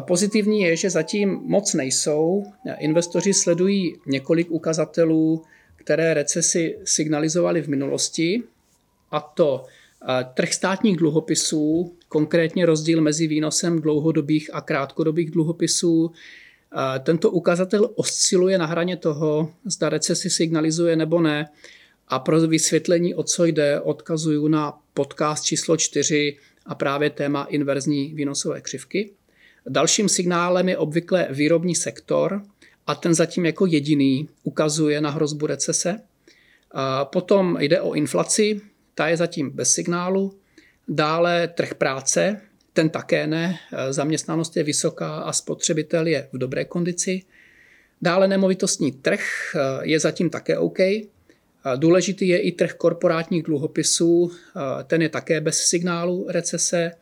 Pozitivní 0.00 0.60
je, 0.60 0.76
že 0.76 0.90
zatím 0.90 1.30
moc 1.30 1.74
nejsou. 1.74 2.44
Investoři 2.78 3.34
sledují 3.34 3.96
několik 4.06 4.50
ukazatelů, 4.50 5.42
které 5.76 6.14
recesi 6.14 6.78
signalizovaly 6.84 7.62
v 7.62 7.68
minulosti 7.68 8.42
a 9.10 9.20
to 9.20 9.64
trh 10.34 10.52
státních 10.52 10.96
dluhopisů, 10.96 11.96
konkrétně 12.08 12.66
rozdíl 12.66 13.00
mezi 13.00 13.26
výnosem 13.26 13.80
dlouhodobých 13.80 14.54
a 14.54 14.60
krátkodobých 14.60 15.30
dluhopisů. 15.30 16.12
Tento 17.02 17.30
ukazatel 17.30 17.90
osciluje 17.94 18.58
na 18.58 18.66
hraně 18.66 18.96
toho, 18.96 19.52
zda 19.64 19.88
recesi 19.88 20.30
signalizuje 20.30 20.96
nebo 20.96 21.20
ne. 21.20 21.48
A 22.08 22.18
pro 22.18 22.40
vysvětlení, 22.40 23.14
o 23.14 23.22
co 23.22 23.44
jde, 23.44 23.80
odkazuju 23.80 24.48
na 24.48 24.78
podcast 24.94 25.44
číslo 25.44 25.76
4 25.76 26.36
a 26.66 26.74
právě 26.74 27.10
téma 27.10 27.44
inverzní 27.44 28.14
výnosové 28.14 28.60
křivky. 28.60 29.10
Dalším 29.68 30.08
signálem 30.08 30.68
je 30.68 30.78
obvykle 30.78 31.28
výrobní 31.30 31.74
sektor 31.74 32.42
a 32.86 32.94
ten 32.94 33.14
zatím 33.14 33.46
jako 33.46 33.66
jediný 33.66 34.28
ukazuje 34.42 35.00
na 35.00 35.10
hrozbu 35.10 35.46
recese. 35.46 36.00
Potom 37.04 37.56
jde 37.60 37.80
o 37.80 37.92
inflaci, 37.92 38.60
ta 38.94 39.08
je 39.08 39.16
zatím 39.16 39.50
bez 39.50 39.72
signálu. 39.72 40.34
Dále 40.88 41.48
trh 41.48 41.74
práce, 41.74 42.40
ten 42.72 42.90
také 42.90 43.26
ne. 43.26 43.58
Zaměstnanost 43.90 44.56
je 44.56 44.62
vysoká 44.62 45.16
a 45.16 45.32
spotřebitel 45.32 46.06
je 46.06 46.28
v 46.32 46.38
dobré 46.38 46.64
kondici. 46.64 47.22
Dále 48.02 48.28
nemovitostní 48.28 48.92
trh 48.92 49.56
je 49.82 50.00
zatím 50.00 50.30
také 50.30 50.58
OK. 50.58 50.78
Důležitý 51.76 52.28
je 52.28 52.38
i 52.38 52.52
trh 52.52 52.72
korporátních 52.72 53.42
dluhopisů, 53.42 54.32
ten 54.86 55.02
je 55.02 55.08
také 55.08 55.40
bez 55.40 55.58
signálu 55.58 56.26
recese. 56.28 56.92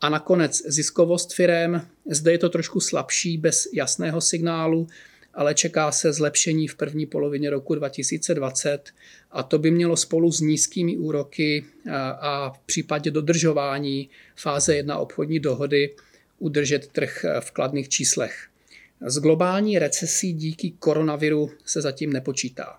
A 0.00 0.08
nakonec 0.08 0.62
ziskovost 0.66 1.34
firem, 1.34 1.86
zde 2.10 2.32
je 2.32 2.38
to 2.38 2.48
trošku 2.48 2.80
slabší, 2.80 3.38
bez 3.38 3.68
jasného 3.72 4.20
signálu, 4.20 4.86
ale 5.34 5.54
čeká 5.54 5.92
se 5.92 6.12
zlepšení 6.12 6.68
v 6.68 6.74
první 6.74 7.06
polovině 7.06 7.50
roku 7.50 7.74
2020 7.74 8.90
a 9.30 9.42
to 9.42 9.58
by 9.58 9.70
mělo 9.70 9.96
spolu 9.96 10.32
s 10.32 10.40
nízkými 10.40 10.96
úroky 10.96 11.64
a 12.20 12.50
v 12.50 12.58
případě 12.58 13.10
dodržování 13.10 14.10
fáze 14.36 14.76
1 14.76 14.98
obchodní 14.98 15.40
dohody 15.40 15.94
udržet 16.38 16.86
trh 16.86 17.24
v 17.40 17.50
kladných 17.50 17.88
číslech. 17.88 18.46
Z 19.06 19.18
globální 19.18 19.78
recesí 19.78 20.32
díky 20.32 20.70
koronaviru 20.70 21.50
se 21.64 21.80
zatím 21.80 22.12
nepočítá. 22.12 22.78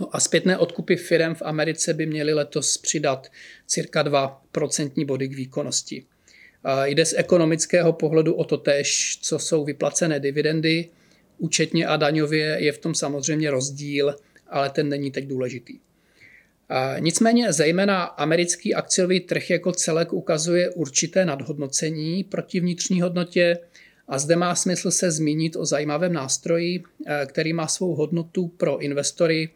No 0.00 0.16
a 0.16 0.20
zpětné 0.20 0.58
odkupy 0.58 0.96
firm 0.96 1.34
v 1.34 1.42
Americe 1.42 1.94
by 1.94 2.06
měly 2.06 2.34
letos 2.34 2.78
přidat 2.78 3.32
cirka 3.66 4.02
2 4.02 4.42
procentní 4.52 5.04
body 5.04 5.28
k 5.28 5.36
výkonnosti. 5.36 6.04
Jde 6.84 7.06
z 7.06 7.14
ekonomického 7.16 7.92
pohledu 7.92 8.34
o 8.34 8.44
to 8.44 8.56
tež, 8.56 9.18
co 9.22 9.38
jsou 9.38 9.64
vyplacené 9.64 10.20
dividendy. 10.20 10.88
Účetně 11.40 11.86
a 11.86 11.96
daňově 11.96 12.56
je 12.60 12.72
v 12.72 12.78
tom 12.78 12.94
samozřejmě 12.94 13.50
rozdíl, 13.50 14.14
ale 14.48 14.70
ten 14.70 14.88
není 14.88 15.10
teď 15.10 15.26
důležitý. 15.26 15.78
Nicméně 16.98 17.52
zejména 17.52 18.04
americký 18.04 18.74
akciový 18.74 19.20
trh 19.20 19.50
jako 19.50 19.72
celek 19.72 20.12
ukazuje 20.12 20.70
určité 20.70 21.24
nadhodnocení 21.24 22.24
proti 22.24 22.60
vnitřní 22.60 23.00
hodnotě 23.00 23.58
a 24.08 24.18
zde 24.18 24.36
má 24.36 24.54
smysl 24.54 24.90
se 24.90 25.10
zmínit 25.10 25.56
o 25.56 25.66
zajímavém 25.66 26.12
nástroji, 26.12 26.82
který 27.26 27.52
má 27.52 27.66
svou 27.66 27.94
hodnotu 27.94 28.48
pro 28.48 28.78
investory 28.78 29.50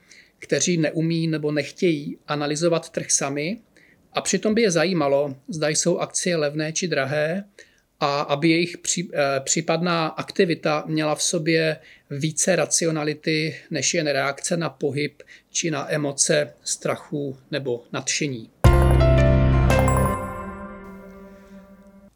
kteří 0.45 0.77
neumí 0.77 1.27
nebo 1.27 1.53
nechtějí 1.53 2.19
analyzovat 2.27 2.91
trh 2.91 3.11
sami 3.11 3.61
a 4.13 4.21
přitom 4.21 4.55
by 4.55 4.63
je 4.63 4.71
zajímalo, 4.71 5.37
zda 5.49 5.69
jsou 5.69 5.99
akcie 5.99 6.37
levné 6.37 6.73
či 6.73 6.89
drahé 6.89 7.45
a 8.05 8.21
aby 8.21 8.49
jejich 8.49 8.77
eh, 8.99 9.41
případná 9.41 10.07
aktivita 10.07 10.85
měla 10.87 11.15
v 11.15 11.23
sobě 11.23 11.77
více 12.11 12.57
racionality, 12.57 13.57
než 13.71 13.95
jen 13.95 14.07
reakce 14.07 14.57
na 14.57 14.71
pohyb 14.71 15.23
či 15.51 15.71
na 15.71 15.93
emoce 15.93 16.53
strachu 16.65 17.39
nebo 17.51 17.85
nadšení. 17.93 18.51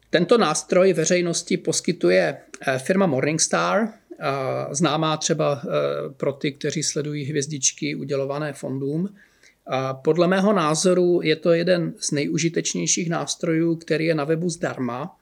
Tento 0.09 0.37
nástroj 0.37 0.93
veřejnosti 0.93 1.57
poskytuje 1.57 2.37
eh, 2.61 2.79
firma 2.79 3.05
Morningstar, 3.05 3.87
známá 4.71 5.17
třeba 5.17 5.61
eh, 5.63 5.69
pro 6.17 6.33
ty, 6.33 6.51
kteří 6.51 6.83
sledují 6.83 7.25
hvězdičky 7.25 7.95
udělované 7.95 8.53
fondům. 8.53 9.15
Podle 10.03 10.27
mého 10.27 10.53
názoru 10.53 11.19
je 11.23 11.35
to 11.35 11.53
jeden 11.53 11.93
z 11.99 12.11
nejužitečnějších 12.11 13.09
nástrojů, 13.09 13.75
který 13.75 14.05
je 14.05 14.15
na 14.15 14.23
webu 14.23 14.49
zdarma. 14.49 15.18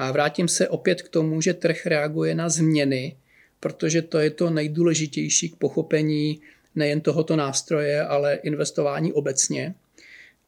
A 0.00 0.12
vrátím 0.12 0.48
se 0.48 0.68
opět 0.68 1.02
k 1.02 1.08
tomu, 1.08 1.40
že 1.40 1.54
trh 1.54 1.86
reaguje 1.86 2.34
na 2.34 2.48
změny, 2.48 3.16
protože 3.60 4.02
to 4.02 4.18
je 4.18 4.30
to 4.30 4.50
nejdůležitější 4.50 5.50
k 5.50 5.56
pochopení 5.56 6.40
nejen 6.74 7.00
tohoto 7.00 7.36
nástroje, 7.36 8.02
ale 8.02 8.34
investování 8.34 9.12
obecně. 9.12 9.74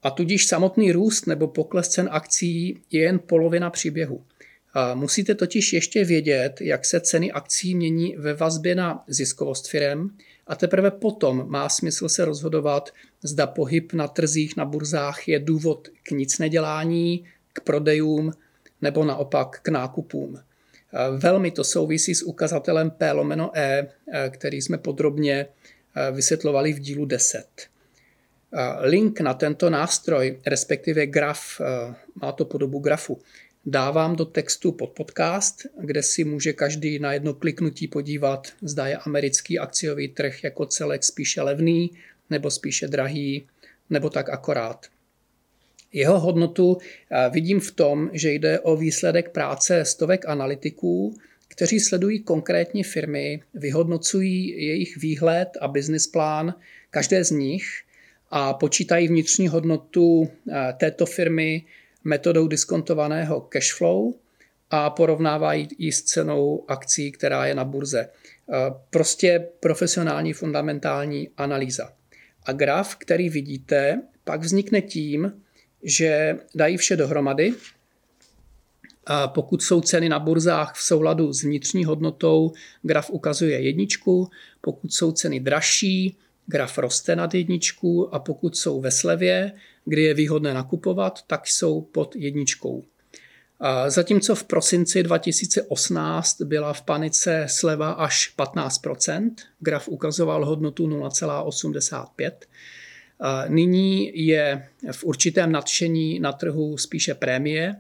A 0.02 0.10
tudíž 0.10 0.46
samotný 0.46 0.92
růst 0.92 1.26
nebo 1.26 1.48
pokles 1.48 1.88
cen 1.88 2.08
akcí 2.12 2.80
je 2.90 3.00
jen 3.02 3.18
polovina 3.18 3.70
příběhu. 3.70 4.24
Musíte 4.94 5.34
totiž 5.34 5.72
ještě 5.72 6.04
vědět, 6.04 6.60
jak 6.60 6.84
se 6.84 7.00
ceny 7.00 7.32
akcí 7.32 7.74
mění 7.74 8.16
ve 8.16 8.34
vazbě 8.34 8.74
na 8.74 9.04
ziskovost 9.08 9.68
firem 9.68 10.10
a 10.46 10.54
teprve 10.54 10.90
potom 10.90 11.44
má 11.48 11.68
smysl 11.68 12.08
se 12.08 12.24
rozhodovat, 12.24 12.90
zda 13.22 13.46
pohyb 13.46 13.92
na 13.92 14.08
trzích, 14.08 14.56
na 14.56 14.64
burzách 14.64 15.28
je 15.28 15.38
důvod 15.38 15.88
k 16.02 16.10
nic 16.10 16.38
nedělání, 16.38 17.24
k 17.52 17.60
prodejům 17.60 18.32
nebo 18.82 19.04
naopak 19.04 19.60
k 19.62 19.68
nákupům. 19.68 20.38
Velmi 21.18 21.50
to 21.50 21.64
souvisí 21.64 22.14
s 22.14 22.22
ukazatelem 22.22 22.90
P 22.90 23.12
lomeno 23.12 23.50
E, 23.54 23.86
který 24.30 24.62
jsme 24.62 24.78
podrobně 24.78 25.46
vysvětlovali 26.12 26.72
v 26.72 26.78
dílu 26.78 27.04
10. 27.04 27.44
Link 28.80 29.20
na 29.20 29.34
tento 29.34 29.70
nástroj, 29.70 30.40
respektive 30.46 31.06
graf, 31.06 31.60
má 32.22 32.32
to 32.32 32.44
podobu 32.44 32.78
grafu, 32.78 33.18
dávám 33.66 34.16
do 34.16 34.24
textu 34.24 34.72
pod 34.72 34.90
podcast, 34.90 35.66
kde 35.80 36.02
si 36.02 36.24
může 36.24 36.52
každý 36.52 36.98
na 36.98 37.12
jedno 37.12 37.34
kliknutí 37.34 37.88
podívat, 37.88 38.48
zda 38.62 38.86
je 38.86 38.96
americký 38.96 39.58
akciový 39.58 40.08
trh 40.08 40.44
jako 40.44 40.66
celek 40.66 41.04
spíše 41.04 41.42
levný 41.42 41.90
nebo 42.30 42.50
spíše 42.50 42.88
drahý, 42.88 43.46
nebo 43.90 44.10
tak 44.10 44.28
akorát. 44.28 44.86
Jeho 45.92 46.20
hodnotu 46.20 46.78
vidím 47.30 47.60
v 47.60 47.70
tom, 47.70 48.10
že 48.12 48.32
jde 48.32 48.60
o 48.60 48.76
výsledek 48.76 49.30
práce 49.30 49.84
stovek 49.84 50.28
analytiků, 50.28 51.16
kteří 51.48 51.80
sledují 51.80 52.22
konkrétní 52.22 52.82
firmy, 52.82 53.42
vyhodnocují 53.54 54.66
jejich 54.66 54.96
výhled 54.96 55.48
a 55.60 55.68
business 55.68 56.06
plán, 56.06 56.54
každé 56.90 57.24
z 57.24 57.30
nich 57.30 57.64
a 58.30 58.54
počítají 58.54 59.08
vnitřní 59.08 59.48
hodnotu 59.48 60.28
této 60.76 61.06
firmy 61.06 61.62
metodou 62.04 62.48
diskontovaného 62.48 63.40
cash 63.40 63.74
flow 63.74 64.14
a 64.70 64.90
porovnávají 64.90 65.68
ji 65.78 65.92
s 65.92 66.02
cenou 66.02 66.64
akcí, 66.68 67.12
která 67.12 67.46
je 67.46 67.54
na 67.54 67.64
burze. 67.64 68.08
Prostě 68.90 69.48
profesionální 69.60 70.32
fundamentální 70.32 71.28
analýza. 71.36 71.92
A 72.44 72.52
graf, 72.52 72.96
který 72.96 73.28
vidíte, 73.28 74.02
pak 74.24 74.40
vznikne 74.40 74.82
tím, 74.82 75.32
že 75.82 76.38
dají 76.54 76.76
vše 76.76 76.96
dohromady. 76.96 77.54
A 79.06 79.28
pokud 79.28 79.62
jsou 79.62 79.80
ceny 79.80 80.08
na 80.08 80.18
burzách 80.18 80.74
v 80.74 80.82
souladu 80.82 81.32
s 81.32 81.42
vnitřní 81.42 81.84
hodnotou, 81.84 82.52
graf 82.82 83.10
ukazuje 83.10 83.60
jedničku. 83.60 84.30
Pokud 84.60 84.94
jsou 84.94 85.12
ceny 85.12 85.40
dražší, 85.40 86.16
graf 86.46 86.78
roste 86.78 87.16
nad 87.16 87.34
jedničku 87.34 88.14
a 88.14 88.18
pokud 88.18 88.56
jsou 88.56 88.80
ve 88.80 88.90
slevě, 88.90 89.52
kdy 89.84 90.02
je 90.02 90.14
výhodné 90.14 90.54
nakupovat, 90.54 91.22
tak 91.26 91.46
jsou 91.46 91.80
pod 91.80 92.16
jedničkou. 92.16 92.84
Zatímco 93.88 94.34
v 94.34 94.44
prosinci 94.44 95.02
2018 95.02 96.42
byla 96.42 96.72
v 96.72 96.82
panice 96.82 97.46
sleva 97.48 97.90
až 97.90 98.34
15%, 98.38 99.30
graf 99.60 99.88
ukazoval 99.88 100.46
hodnotu 100.46 100.86
0,85%. 100.86 102.32
Nyní 103.48 104.12
je 104.26 104.68
v 104.92 105.04
určitém 105.04 105.52
nadšení 105.52 106.20
na 106.20 106.32
trhu 106.32 106.78
spíše 106.78 107.14
prémie, 107.14 107.74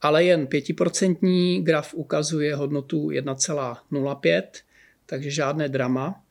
ale 0.00 0.24
jen 0.24 0.44
5% 0.44 1.62
graf 1.62 1.94
ukazuje 1.94 2.54
hodnotu 2.54 3.08
1,05, 3.08 4.42
takže 5.06 5.30
žádné 5.30 5.68
drama. 5.68 6.22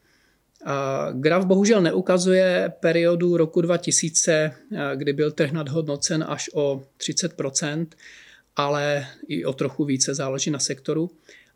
Graf 1.14 1.46
bohužel 1.46 1.82
neukazuje 1.82 2.74
periodu 2.80 3.38
roku 3.38 3.62
2000, 3.62 4.52
kdy 4.96 5.14
byl 5.14 5.32
trh 5.32 5.52
nadhodnocen 5.52 6.26
až 6.28 6.50
o 6.54 6.84
30% 6.98 7.88
ale 8.60 9.08
i 9.28 9.46
o 9.46 9.54
trochu 9.54 9.86
více 9.86 10.16
záleží 10.16 10.52
na 10.52 10.60
sektoru. 10.60 11.12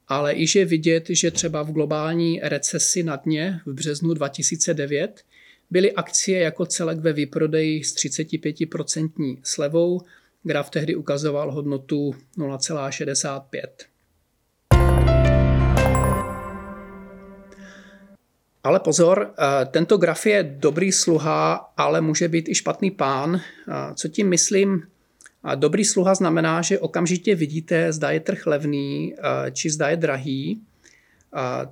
Ale 0.08 0.36
již 0.36 0.56
je 0.56 0.66
vidět, 0.66 1.06
že 1.10 1.32
třeba 1.32 1.64
v 1.64 1.72
globální 1.72 2.40
recesi 2.44 3.04
na 3.04 3.16
dně 3.16 3.60
v 3.66 3.74
březnu 3.74 4.14
2009 4.14 5.24
byly 5.70 5.92
akcie 5.92 6.40
jako 6.40 6.66
celek 6.66 7.00
ve 7.00 7.14
výprodeji 7.14 7.84
s 7.84 7.96
35% 7.96 9.40
slevou. 9.44 10.02
Graf 10.44 10.70
tehdy 10.70 10.96
ukazoval 10.96 11.52
hodnotu 11.52 12.16
0,65. 12.38 13.94
Ale 18.64 18.80
pozor, 18.80 19.34
eh, 19.38 19.66
tento 19.66 19.98
graf 19.98 20.26
je 20.26 20.44
dobrý 20.44 20.92
sluha, 20.92 21.74
ale 21.78 22.02
může 22.02 22.28
být 22.28 22.50
i 22.50 22.56
špatný 22.56 22.92
pán. 22.92 23.36
Eh, 23.36 23.94
co 23.96 24.08
tím 24.08 24.30
myslím? 24.30 24.88
Dobrý 25.56 25.86
sluha 25.86 26.16
znamená, 26.16 26.62
že 26.62 26.80
okamžitě 26.80 27.36
vidíte, 27.36 27.94
zda 27.94 28.12
je 28.12 28.20
trh 28.20 28.46
levný, 28.46 29.16
eh, 29.18 29.52
či 29.52 29.70
zda 29.70 29.90
je 29.90 29.98
drahý. 29.98 30.62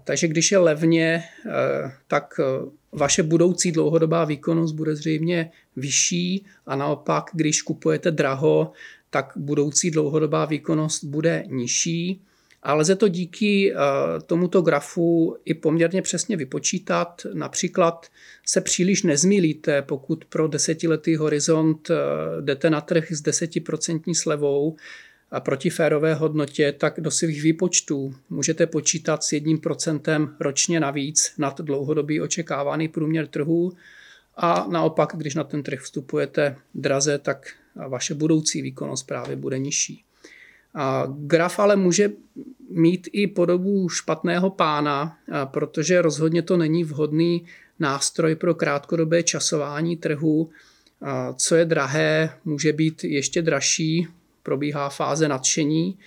Takže 0.03 0.27
když 0.27 0.51
je 0.51 0.57
levně, 0.57 1.23
tak 2.07 2.39
vaše 2.91 3.23
budoucí 3.23 3.71
dlouhodobá 3.71 4.25
výkonnost 4.25 4.75
bude 4.75 4.95
zřejmě 4.95 5.51
vyšší 5.75 6.45
a 6.65 6.75
naopak, 6.75 7.23
když 7.33 7.61
kupujete 7.61 8.11
draho, 8.11 8.71
tak 9.09 9.33
budoucí 9.35 9.91
dlouhodobá 9.91 10.45
výkonnost 10.45 11.03
bude 11.03 11.43
nižší. 11.47 12.21
A 12.63 12.73
lze 12.73 12.95
to 12.95 13.07
díky 13.07 13.73
tomuto 14.25 14.61
grafu 14.61 15.37
i 15.45 15.53
poměrně 15.53 16.01
přesně 16.01 16.37
vypočítat. 16.37 17.21
Například 17.33 18.07
se 18.45 18.61
příliš 18.61 19.03
nezmílíte, 19.03 19.81
pokud 19.81 20.25
pro 20.25 20.47
desetiletý 20.47 21.15
horizont 21.15 21.91
jdete 22.41 22.69
na 22.69 22.81
trh 22.81 23.11
s 23.11 23.21
desetiprocentní 23.21 24.15
slevou, 24.15 24.75
a 25.31 25.39
proti 25.39 25.69
férové 25.69 26.13
hodnotě, 26.13 26.71
tak 26.71 26.99
do 26.99 27.11
svých 27.11 27.43
výpočtů 27.43 28.15
můžete 28.29 28.67
počítat 28.67 29.23
s 29.23 29.33
jedním 29.33 29.59
procentem 29.59 30.35
ročně 30.39 30.79
navíc 30.79 31.33
nad 31.37 31.61
dlouhodobý 31.61 32.21
očekávaný 32.21 32.87
průměr 32.87 33.27
trhu 33.27 33.73
a 34.37 34.67
naopak, 34.71 35.13
když 35.15 35.35
na 35.35 35.43
ten 35.43 35.63
trh 35.63 35.79
vstupujete 35.79 36.55
draze, 36.75 37.17
tak 37.17 37.51
vaše 37.87 38.13
budoucí 38.13 38.61
výkonnost 38.61 39.07
právě 39.07 39.35
bude 39.35 39.59
nižší. 39.59 40.03
A 40.75 41.07
graf 41.17 41.59
ale 41.59 41.75
může 41.75 42.11
mít 42.69 43.07
i 43.11 43.27
podobu 43.27 43.89
špatného 43.89 44.49
pána, 44.49 45.17
protože 45.45 46.01
rozhodně 46.01 46.41
to 46.41 46.57
není 46.57 46.83
vhodný 46.83 47.45
nástroj 47.79 48.35
pro 48.35 48.55
krátkodobé 48.55 49.23
časování 49.23 49.97
trhu. 49.97 50.49
Co 51.35 51.55
je 51.55 51.65
drahé, 51.65 52.29
může 52.45 52.73
být 52.73 53.03
ještě 53.03 53.41
dražší, 53.41 54.07
probíhá 54.43 54.89
fáze 54.89 55.27
nadšení. 55.27 55.99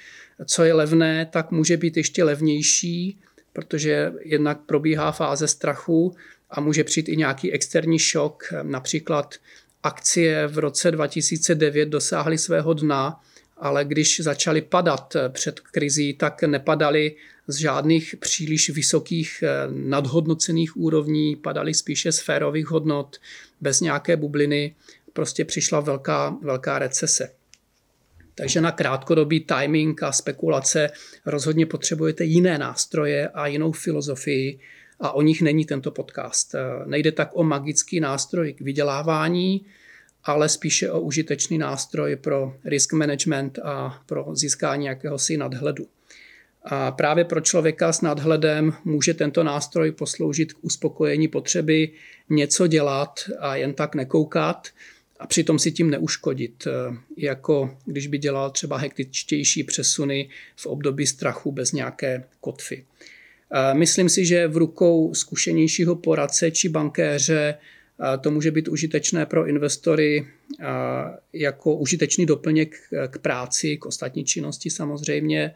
Co 0.47 0.65
je 0.65 0.75
levné, 0.75 1.27
tak 1.27 1.51
může 1.51 1.77
být 1.77 1.97
ještě 1.97 2.25
levnější, 2.25 3.19
protože 3.53 4.13
jednak 4.21 4.61
probíhá 4.61 5.13
fáze 5.13 5.49
strachu 5.49 6.17
a 6.51 6.61
může 6.61 6.85
přijít 6.85 7.09
i 7.09 7.17
nějaký 7.17 7.53
externí 7.53 7.99
šok. 7.99 8.53
Například 8.63 9.35
akcie 9.83 10.47
v 10.47 10.59
roce 10.59 10.91
2009 10.91 11.89
dosáhly 11.89 12.39
svého 12.39 12.75
dna, 12.75 13.21
ale 13.57 13.85
když 13.85 14.21
začaly 14.21 14.63
padat 14.63 15.17
před 15.29 15.61
krizí, 15.61 16.15
tak 16.15 16.43
nepadaly 16.43 17.17
z 17.49 17.57
žádných 17.57 18.17
příliš 18.21 18.71
vysokých 18.71 19.43
eh, 19.43 19.69
nadhodnocených 19.71 20.77
úrovní, 20.77 21.37
padaly 21.37 21.75
spíše 21.75 22.13
z 22.13 22.21
férových 22.21 22.67
hodnot, 22.67 23.17
bez 23.61 23.81
nějaké 23.81 24.17
bubliny. 24.17 24.75
Prostě 25.13 25.45
přišla 25.45 25.81
velká, 25.81 26.37
velká 26.43 26.79
recese. 26.79 27.31
Takže 28.35 28.61
na 28.61 28.73
krátkodobý 28.73 29.41
timing 29.41 30.03
a 30.03 30.13
spekulace 30.13 30.91
rozhodně 31.27 31.67
potřebujete 31.67 32.25
jiné 32.25 32.59
nástroje 32.59 33.29
a 33.29 33.47
jinou 33.47 33.73
filozofii 33.73 34.59
a 35.01 35.13
o 35.13 35.23
nich 35.23 35.43
není 35.43 35.65
tento 35.65 35.91
podcast. 35.91 36.55
Nejde 36.85 37.13
tak 37.13 37.31
o 37.33 37.45
magický 37.45 38.01
nástroj 38.01 38.53
k 38.53 38.61
vydělávání, 38.61 39.67
ale 40.25 40.49
spíše 40.49 40.91
o 40.91 41.01
užitečný 41.01 41.59
nástroj 41.59 42.17
pro 42.17 42.57
risk 42.65 42.93
management 42.93 43.59
a 43.59 44.03
pro 44.07 44.27
získání 44.33 44.87
jakéhosi 44.87 45.37
nadhledu. 45.37 45.87
A 46.65 46.91
právě 46.91 47.25
pro 47.25 47.41
člověka 47.41 47.93
s 47.93 48.01
nadhledem 48.01 48.73
může 48.85 49.15
tento 49.15 49.45
nástroj 49.45 49.93
posloužit 49.93 50.53
k 50.53 50.59
uspokojení 50.63 51.29
potřeby 51.29 51.91
něco 52.31 52.67
dělat 52.67 53.21
a 53.41 53.57
jen 53.57 53.75
tak 53.75 53.95
nekoukat, 53.95 54.69
a 55.25 55.27
přitom 55.27 55.59
si 55.59 55.73
tím 55.73 55.91
neuškodit, 55.91 56.67
eh, 56.67 56.97
jako 57.17 57.79
když 57.85 58.07
by 58.07 58.19
dělal 58.19 58.51
třeba 58.51 58.77
hektičtější 58.77 59.65
přesuny 59.65 60.29
v 60.57 60.67
období 60.67 61.07
strachu 61.07 61.53
bez 61.53 61.73
nějaké 61.73 62.25
kotvy. 62.41 62.85
Eh, 63.53 63.75
myslím 63.75 64.09
si, 64.09 64.27
že 64.27 64.49
v 64.49 64.57
rukou 64.57 65.15
zkušenějšího 65.15 65.97
poradce 65.97 66.51
či 66.51 66.69
bankéře 66.69 67.55
eh, 67.55 68.19
to 68.19 68.31
může 68.31 68.51
být 68.51 68.69
užitečné 68.69 69.27
pro 69.27 69.47
investory 69.47 70.27
jako 71.33 71.77
užitečný 71.77 72.27
doplněk 72.27 72.77
k 73.09 73.19
práci, 73.19 73.77
k 73.77 73.87
ostatní 73.87 74.25
činnosti 74.25 74.71
samozřejmě. 74.71 75.55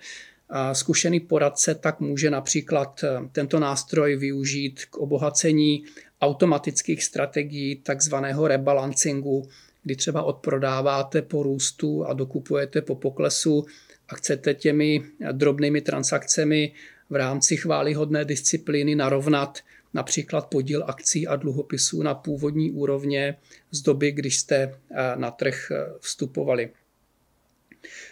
Zkušený 0.72 1.20
poradce 1.20 1.74
tak 1.74 2.00
může 2.00 2.30
například 2.30 3.04
tento 3.32 3.60
nástroj 3.60 4.16
využít 4.16 4.84
k 4.90 4.96
obohacení 4.96 5.84
automatických 6.20 7.04
strategií 7.04 7.76
takzvaného 7.76 8.48
rebalancingu, 8.48 9.48
kdy 9.82 9.96
třeba 9.96 10.22
odprodáváte 10.22 11.22
po 11.22 11.42
růstu 11.42 12.04
a 12.04 12.12
dokupujete 12.12 12.82
po 12.82 12.94
poklesu 12.94 13.66
a 14.08 14.14
chcete 14.14 14.54
těmi 14.54 15.02
drobnými 15.32 15.80
transakcemi 15.80 16.72
v 17.10 17.16
rámci 17.16 17.56
chválihodné 17.56 18.24
disciplíny 18.24 18.94
narovnat 18.94 19.58
například 19.94 20.46
podíl 20.46 20.84
akcí 20.86 21.26
a 21.26 21.36
dluhopisů 21.36 22.02
na 22.02 22.14
původní 22.14 22.70
úrovně 22.70 23.36
z 23.70 23.80
doby, 23.82 24.12
když 24.12 24.38
jste 24.38 24.56
eh, 24.56 24.76
na 25.16 25.30
trh 25.30 25.70
eh, 25.70 25.86
vstupovali. 26.00 26.70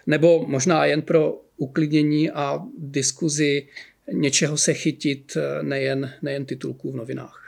Nebo 0.06 0.46
možná 0.46 0.84
jen 0.84 1.02
pro 1.02 1.42
uklidnění 1.56 2.30
a 2.30 2.62
diskuzi 2.78 3.68
něčeho 4.12 4.56
se 4.56 4.74
chytit, 4.74 5.36
eh, 5.36 5.62
nejen, 5.62 6.12
nejen 6.22 6.44
titulků 6.44 6.92
v 6.92 6.96
novinách. 6.96 7.45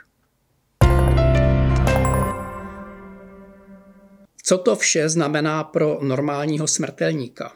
Co 4.49 4.57
to 4.57 4.75
vše 4.75 5.09
znamená 5.09 5.63
pro 5.63 5.99
normálního 6.01 6.67
smrtelníka? 6.67 7.53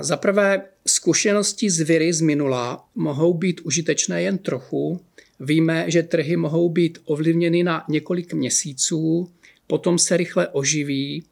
Za 0.00 0.16
prvé, 0.16 0.62
zkušenosti 0.86 1.70
z 1.70 1.80
viry 1.80 2.12
z 2.12 2.20
minula 2.20 2.84
mohou 2.94 3.34
být 3.34 3.60
užitečné 3.60 4.22
jen 4.22 4.38
trochu. 4.38 5.00
Víme, 5.40 5.90
že 5.90 6.02
trhy 6.02 6.36
mohou 6.36 6.68
být 6.68 6.98
ovlivněny 7.04 7.62
na 7.62 7.84
několik 7.88 8.32
měsíců, 8.32 9.30
potom 9.66 9.98
se 9.98 10.16
rychle 10.16 10.48
oživí 10.48 11.24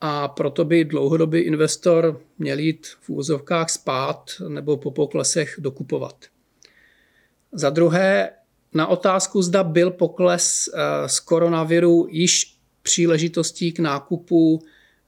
a 0.00 0.28
proto 0.28 0.64
by 0.64 0.84
dlouhodobý 0.84 1.40
investor 1.40 2.20
měl 2.38 2.58
jít 2.58 2.86
v 3.00 3.08
úvozovkách 3.08 3.70
spát 3.70 4.30
nebo 4.48 4.76
po 4.76 4.90
poklesech 4.90 5.54
dokupovat. 5.58 6.16
Za 7.52 7.70
druhé, 7.70 8.30
na 8.74 8.86
otázku, 8.86 9.42
zda 9.42 9.64
byl 9.64 9.90
pokles 9.90 10.68
eh, 10.68 11.08
z 11.08 11.20
koronaviru 11.20 12.06
již 12.10 12.51
příležitostí 12.82 13.72
k 13.72 13.78
nákupu. 13.78 14.62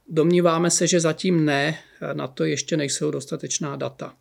Domníváme 0.07 0.71
se, 0.71 0.87
že 0.87 0.99
zatím 0.99 1.45
ne, 1.45 1.77
na 2.13 2.27
to 2.27 2.45
ještě 2.45 2.77
nejsou 2.77 3.11
dostatečná 3.11 3.75
data. 3.75 4.13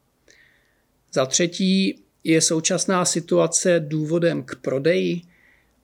Za 1.13 1.27
třetí 1.27 2.03
je 2.25 2.41
současná 2.41 3.05
situace 3.05 3.81
důvodem 3.81 4.43
k 4.43 4.55
prodeji 4.55 5.23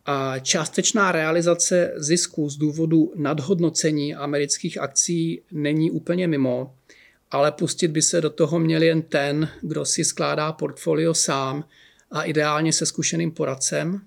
a 0.06 0.38
částečná 0.38 1.12
realizace 1.12 1.92
zisku 1.96 2.48
z 2.48 2.56
důvodu 2.56 3.12
nadhodnocení 3.16 4.14
amerických 4.14 4.78
akcí 4.78 5.42
není 5.52 5.90
úplně 5.90 6.28
mimo, 6.28 6.74
ale 7.30 7.52
pustit 7.52 7.88
by 7.88 8.02
se 8.02 8.20
do 8.20 8.30
toho 8.30 8.58
měl 8.58 8.82
jen 8.82 9.02
ten, 9.02 9.48
kdo 9.60 9.84
si 9.84 10.04
skládá 10.04 10.52
portfolio 10.52 11.14
sám 11.14 11.64
a 12.10 12.22
ideálně 12.22 12.72
se 12.72 12.86
zkušeným 12.86 13.30
poradcem, 13.30 14.00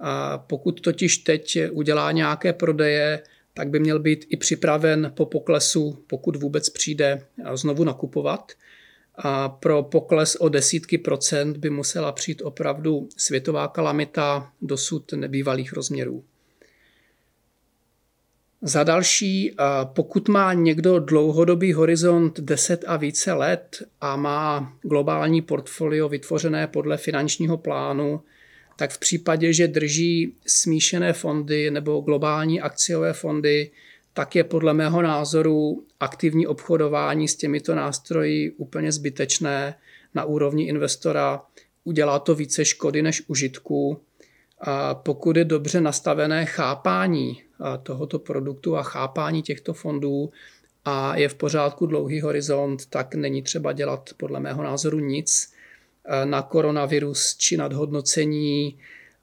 a 0.00 0.38
pokud 0.38 0.80
totiž 0.80 1.18
teď 1.18 1.58
udělá 1.70 2.12
nějaké 2.12 2.52
prodeje, 2.52 3.22
tak 3.54 3.68
by 3.68 3.80
měl 3.80 3.98
být 3.98 4.26
i 4.28 4.36
připraven 4.36 5.12
po 5.16 5.26
poklesu, 5.26 6.04
pokud 6.06 6.36
vůbec 6.36 6.70
přijde, 6.70 7.26
znovu 7.54 7.84
nakupovat. 7.84 8.52
A 9.14 9.48
pro 9.48 9.82
pokles 9.82 10.36
o 10.40 10.48
desítky 10.48 10.98
procent 10.98 11.56
by 11.56 11.70
musela 11.70 12.12
přijít 12.12 12.42
opravdu 12.42 13.08
světová 13.16 13.68
kalamita 13.68 14.52
dosud 14.62 15.12
nebývalých 15.12 15.72
rozměrů. 15.72 16.24
Za 18.62 18.84
další, 18.84 19.56
pokud 19.84 20.28
má 20.28 20.52
někdo 20.52 20.98
dlouhodobý 20.98 21.72
horizont 21.72 22.40
10 22.40 22.84
a 22.86 22.96
více 22.96 23.32
let 23.32 23.82
a 24.00 24.16
má 24.16 24.72
globální 24.82 25.42
portfolio 25.42 26.08
vytvořené 26.08 26.66
podle 26.66 26.96
finančního 26.96 27.56
plánu, 27.58 28.20
tak 28.80 28.90
v 28.90 28.98
případě, 28.98 29.52
že 29.52 29.68
drží 29.68 30.34
smíšené 30.46 31.12
fondy 31.12 31.70
nebo 31.70 32.00
globální 32.00 32.60
akciové 32.60 33.12
fondy, 33.12 33.70
tak 34.12 34.36
je 34.36 34.44
podle 34.44 34.74
mého 34.74 35.02
názoru 35.02 35.84
aktivní 36.00 36.46
obchodování 36.46 37.28
s 37.28 37.36
těmito 37.36 37.74
nástroji 37.74 38.50
úplně 38.50 38.92
zbytečné 38.92 39.74
na 40.14 40.24
úrovni 40.24 40.64
investora. 40.64 41.42
Udělá 41.84 42.18
to 42.18 42.34
více 42.34 42.64
škody 42.64 43.02
než 43.02 43.22
užitku. 43.26 44.00
A 44.60 44.94
pokud 44.94 45.36
je 45.36 45.44
dobře 45.44 45.80
nastavené 45.80 46.46
chápání 46.46 47.42
tohoto 47.82 48.18
produktu 48.18 48.76
a 48.76 48.82
chápání 48.82 49.42
těchto 49.42 49.72
fondů 49.72 50.30
a 50.84 51.16
je 51.16 51.28
v 51.28 51.34
pořádku 51.34 51.86
dlouhý 51.86 52.20
horizont, 52.20 52.86
tak 52.86 53.14
není 53.14 53.42
třeba 53.42 53.72
dělat 53.72 54.10
podle 54.16 54.40
mého 54.40 54.62
názoru 54.62 54.98
nic 54.98 55.52
na 56.24 56.42
koronavirus 56.42 57.36
či 57.36 57.56
nadhodnocení 57.56 58.78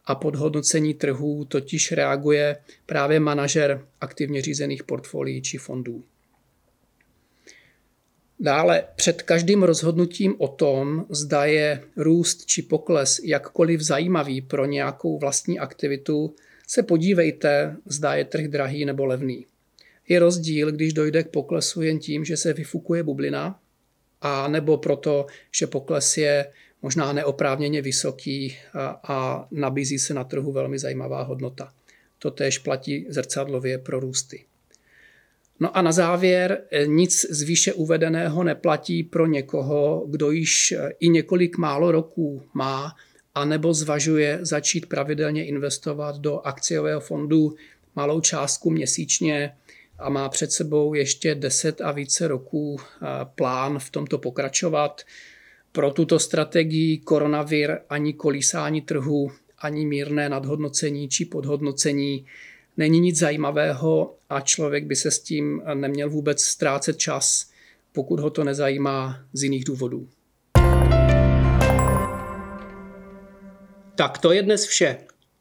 a 0.06 0.16
podhodnocení 0.16 0.94
trhů 0.94 1.46
totiž 1.46 1.92
reaguje 1.92 2.58
právě 2.86 3.20
manažer 3.20 3.86
aktivně 4.02 4.42
řízených 4.42 4.84
portfolií 4.84 5.42
či 5.42 5.58
fondů. 5.58 6.04
Dále 8.40 8.84
před 8.96 9.22
každým 9.22 9.64
rozhodnutím 9.64 10.36
o 10.38 10.48
tom, 10.48 11.06
zda 11.10 11.46
je 11.46 11.84
růst 11.96 12.46
či 12.46 12.62
pokles 12.62 13.20
jakkoliv 13.24 13.82
zajímavý 13.82 14.42
pro 14.42 14.66
nějakou 14.66 15.18
vlastní 15.18 15.60
aktivitu, 15.60 16.36
se 16.68 16.84
podívejte, 16.84 17.78
zda 17.86 18.14
je 18.14 18.26
trh 18.26 18.48
drahý 18.48 18.86
nebo 18.86 19.06
levný. 19.06 19.46
Je 20.08 20.20
rozdíl, 20.20 20.72
když 20.72 20.94
dojde 20.94 21.24
k 21.24 21.28
poklesu 21.28 21.82
jen 21.82 22.00
tím, 22.00 22.26
že 22.26 22.38
se 22.38 22.54
vyfukuje 22.54 23.04
bublina, 23.04 23.60
a 24.22 24.48
nebo 24.48 24.78
proto, 24.78 25.26
že 25.52 25.68
pokles 25.68 26.18
je 26.18 26.52
možná 26.82 27.14
neoprávněně 27.14 27.82
vysoký 27.82 28.58
a, 28.74 29.00
a 29.08 29.48
nabízí 29.52 30.00
se 30.00 30.14
na 30.14 30.24
trhu 30.24 30.52
velmi 30.52 30.80
zajímavá 30.80 31.24
hodnota. 31.24 31.74
To 32.20 32.32
též 32.32 32.58
platí 32.58 33.06
zrcadlově 33.10 33.78
pro 33.78 34.00
růsty. 34.00 34.46
No 35.60 35.78
a 35.78 35.82
na 35.82 35.92
závěr 35.92 36.62
eh, 36.72 36.88
nic 36.88 37.26
z 37.30 37.42
výše 37.42 37.74
uvedeného 37.74 38.44
neplatí 38.44 39.04
pro 39.04 39.26
někoho, 39.26 40.06
kdo 40.08 40.32
již 40.32 40.72
eh, 40.72 40.90
i 41.00 41.10
několik 41.10 41.58
málo 41.58 41.92
roků 41.92 42.44
má 42.54 42.96
a 43.36 43.46
nebo 43.46 43.74
zvažuje 43.74 44.40
začít 44.42 44.86
pravidelně 44.86 45.46
investovat 45.46 46.18
do 46.18 46.40
akciového 46.40 47.02
fondu 47.02 47.56
malou 47.96 48.22
částku 48.22 48.70
měsíčně 48.70 49.56
a 50.00 50.10
má 50.10 50.30
před 50.30 50.52
sebou 50.52 50.94
ještě 50.94 51.36
10 51.36 51.82
a 51.82 51.92
více 51.92 52.28
roků 52.28 52.80
eh, 52.80 53.06
plán 53.36 53.80
v 53.80 53.90
tomto 53.90 54.18
pokračovat. 54.18 55.02
Pro 55.78 55.92
tuto 55.92 56.20
strategii 56.20 56.98
koronavir 56.98 57.80
ani 57.90 58.14
kolísání 58.14 58.82
trhu, 58.82 59.32
ani 59.60 59.86
mírné 59.86 60.30
nadhodnocení 60.30 61.10
či 61.10 61.26
podhodnocení 61.26 62.26
není 62.78 63.00
nic 63.00 63.18
zajímavého 63.18 64.16
a 64.30 64.42
člověk 64.42 64.86
by 64.86 64.96
se 64.96 65.12
s 65.12 65.20
tím 65.20 65.62
neměl 65.74 66.10
vůbec 66.10 66.44
ztrácet 66.44 66.98
čas, 66.98 67.50
pokud 67.92 68.20
ho 68.20 68.30
to 68.30 68.44
nezajímá 68.44 69.20
z 69.34 69.44
jiných 69.44 69.64
důvodů. 69.64 70.10
Tak 73.96 74.18
to 74.18 74.32
je 74.32 74.44
dnes 74.44 74.66
vše. 74.66 74.98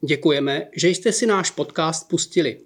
Děkujeme, 0.06 0.68
že 0.76 0.88
jste 0.88 1.12
si 1.12 1.26
náš 1.26 1.50
podcast 1.50 2.08
pustili. 2.08 2.60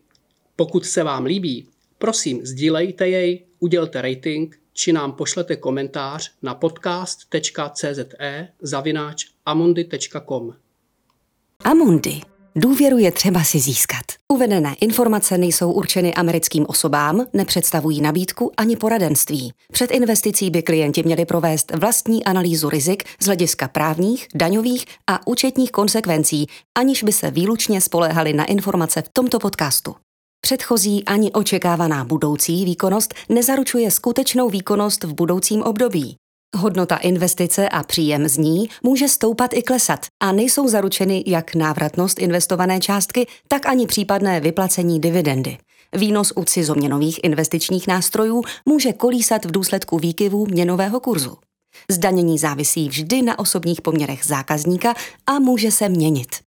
Pokud 0.56 0.86
se 0.86 1.02
vám 1.02 1.24
líbí, 1.24 1.66
prosím 1.98 2.46
sdílejte 2.46 3.08
jej, 3.08 3.44
udělte 3.58 4.02
rating 4.02 4.59
či 4.80 4.92
nám 4.92 5.12
pošlete 5.12 5.56
komentář 5.56 6.30
na 6.42 6.54
podcast.cze 6.54 7.94
zavináč 8.62 9.26
amundi.com. 9.46 10.54
Amundi. 11.64 12.20
Důvěru 12.56 12.98
je 12.98 13.12
třeba 13.12 13.44
si 13.44 13.58
získat. 13.58 14.04
Uvedené 14.28 14.74
informace 14.80 15.38
nejsou 15.38 15.72
určeny 15.72 16.14
americkým 16.14 16.66
osobám, 16.68 17.26
nepředstavují 17.32 18.00
nabídku 18.00 18.52
ani 18.56 18.76
poradenství. 18.76 19.52
Před 19.72 19.90
investicí 19.90 20.50
by 20.50 20.62
klienti 20.62 21.02
měli 21.02 21.24
provést 21.24 21.72
vlastní 21.76 22.24
analýzu 22.24 22.68
rizik 22.68 23.04
z 23.22 23.26
hlediska 23.26 23.68
právních, 23.68 24.28
daňových 24.34 24.84
a 25.06 25.26
účetních 25.26 25.70
konsekvencí, 25.70 26.46
aniž 26.78 27.02
by 27.02 27.12
se 27.12 27.30
výlučně 27.30 27.80
spoléhali 27.80 28.32
na 28.32 28.44
informace 28.44 29.02
v 29.02 29.08
tomto 29.12 29.38
podcastu. 29.38 29.94
Předchozí 30.41 31.05
ani 31.05 31.32
očekávaná 31.32 32.05
budoucí 32.05 32.64
výkonnost 32.64 33.14
nezaručuje 33.28 33.91
skutečnou 33.91 34.49
výkonnost 34.49 35.05
v 35.05 35.14
budoucím 35.14 35.62
období. 35.62 36.16
Hodnota 36.57 36.97
investice 36.97 37.68
a 37.68 37.82
příjem 37.82 38.28
z 38.28 38.36
ní 38.36 38.68
může 38.82 39.09
stoupat 39.09 39.55
i 39.55 39.62
klesat 39.62 40.07
a 40.20 40.32
nejsou 40.32 40.68
zaručeny 40.68 41.24
jak 41.26 41.55
návratnost 41.55 42.18
investované 42.18 42.80
částky, 42.80 43.26
tak 43.49 43.66
ani 43.66 43.86
případné 43.86 44.41
vyplacení 44.41 45.01
dividendy. 45.01 45.59
Výnos 45.93 46.32
u 46.36 46.45
cizoměnových 46.45 47.24
investičních 47.24 47.86
nástrojů 47.86 48.43
může 48.66 48.93
kolísat 48.93 49.45
v 49.45 49.51
důsledku 49.51 49.99
výkyvů 49.99 50.47
měnového 50.47 51.01
kurzu. 51.01 51.36
Zdanění 51.91 52.38
závisí 52.38 52.88
vždy 52.88 53.22
na 53.22 53.38
osobních 53.38 53.82
poměrech 53.82 54.24
zákazníka 54.24 54.95
a 55.26 55.38
může 55.38 55.70
se 55.70 55.88
měnit. 55.88 56.49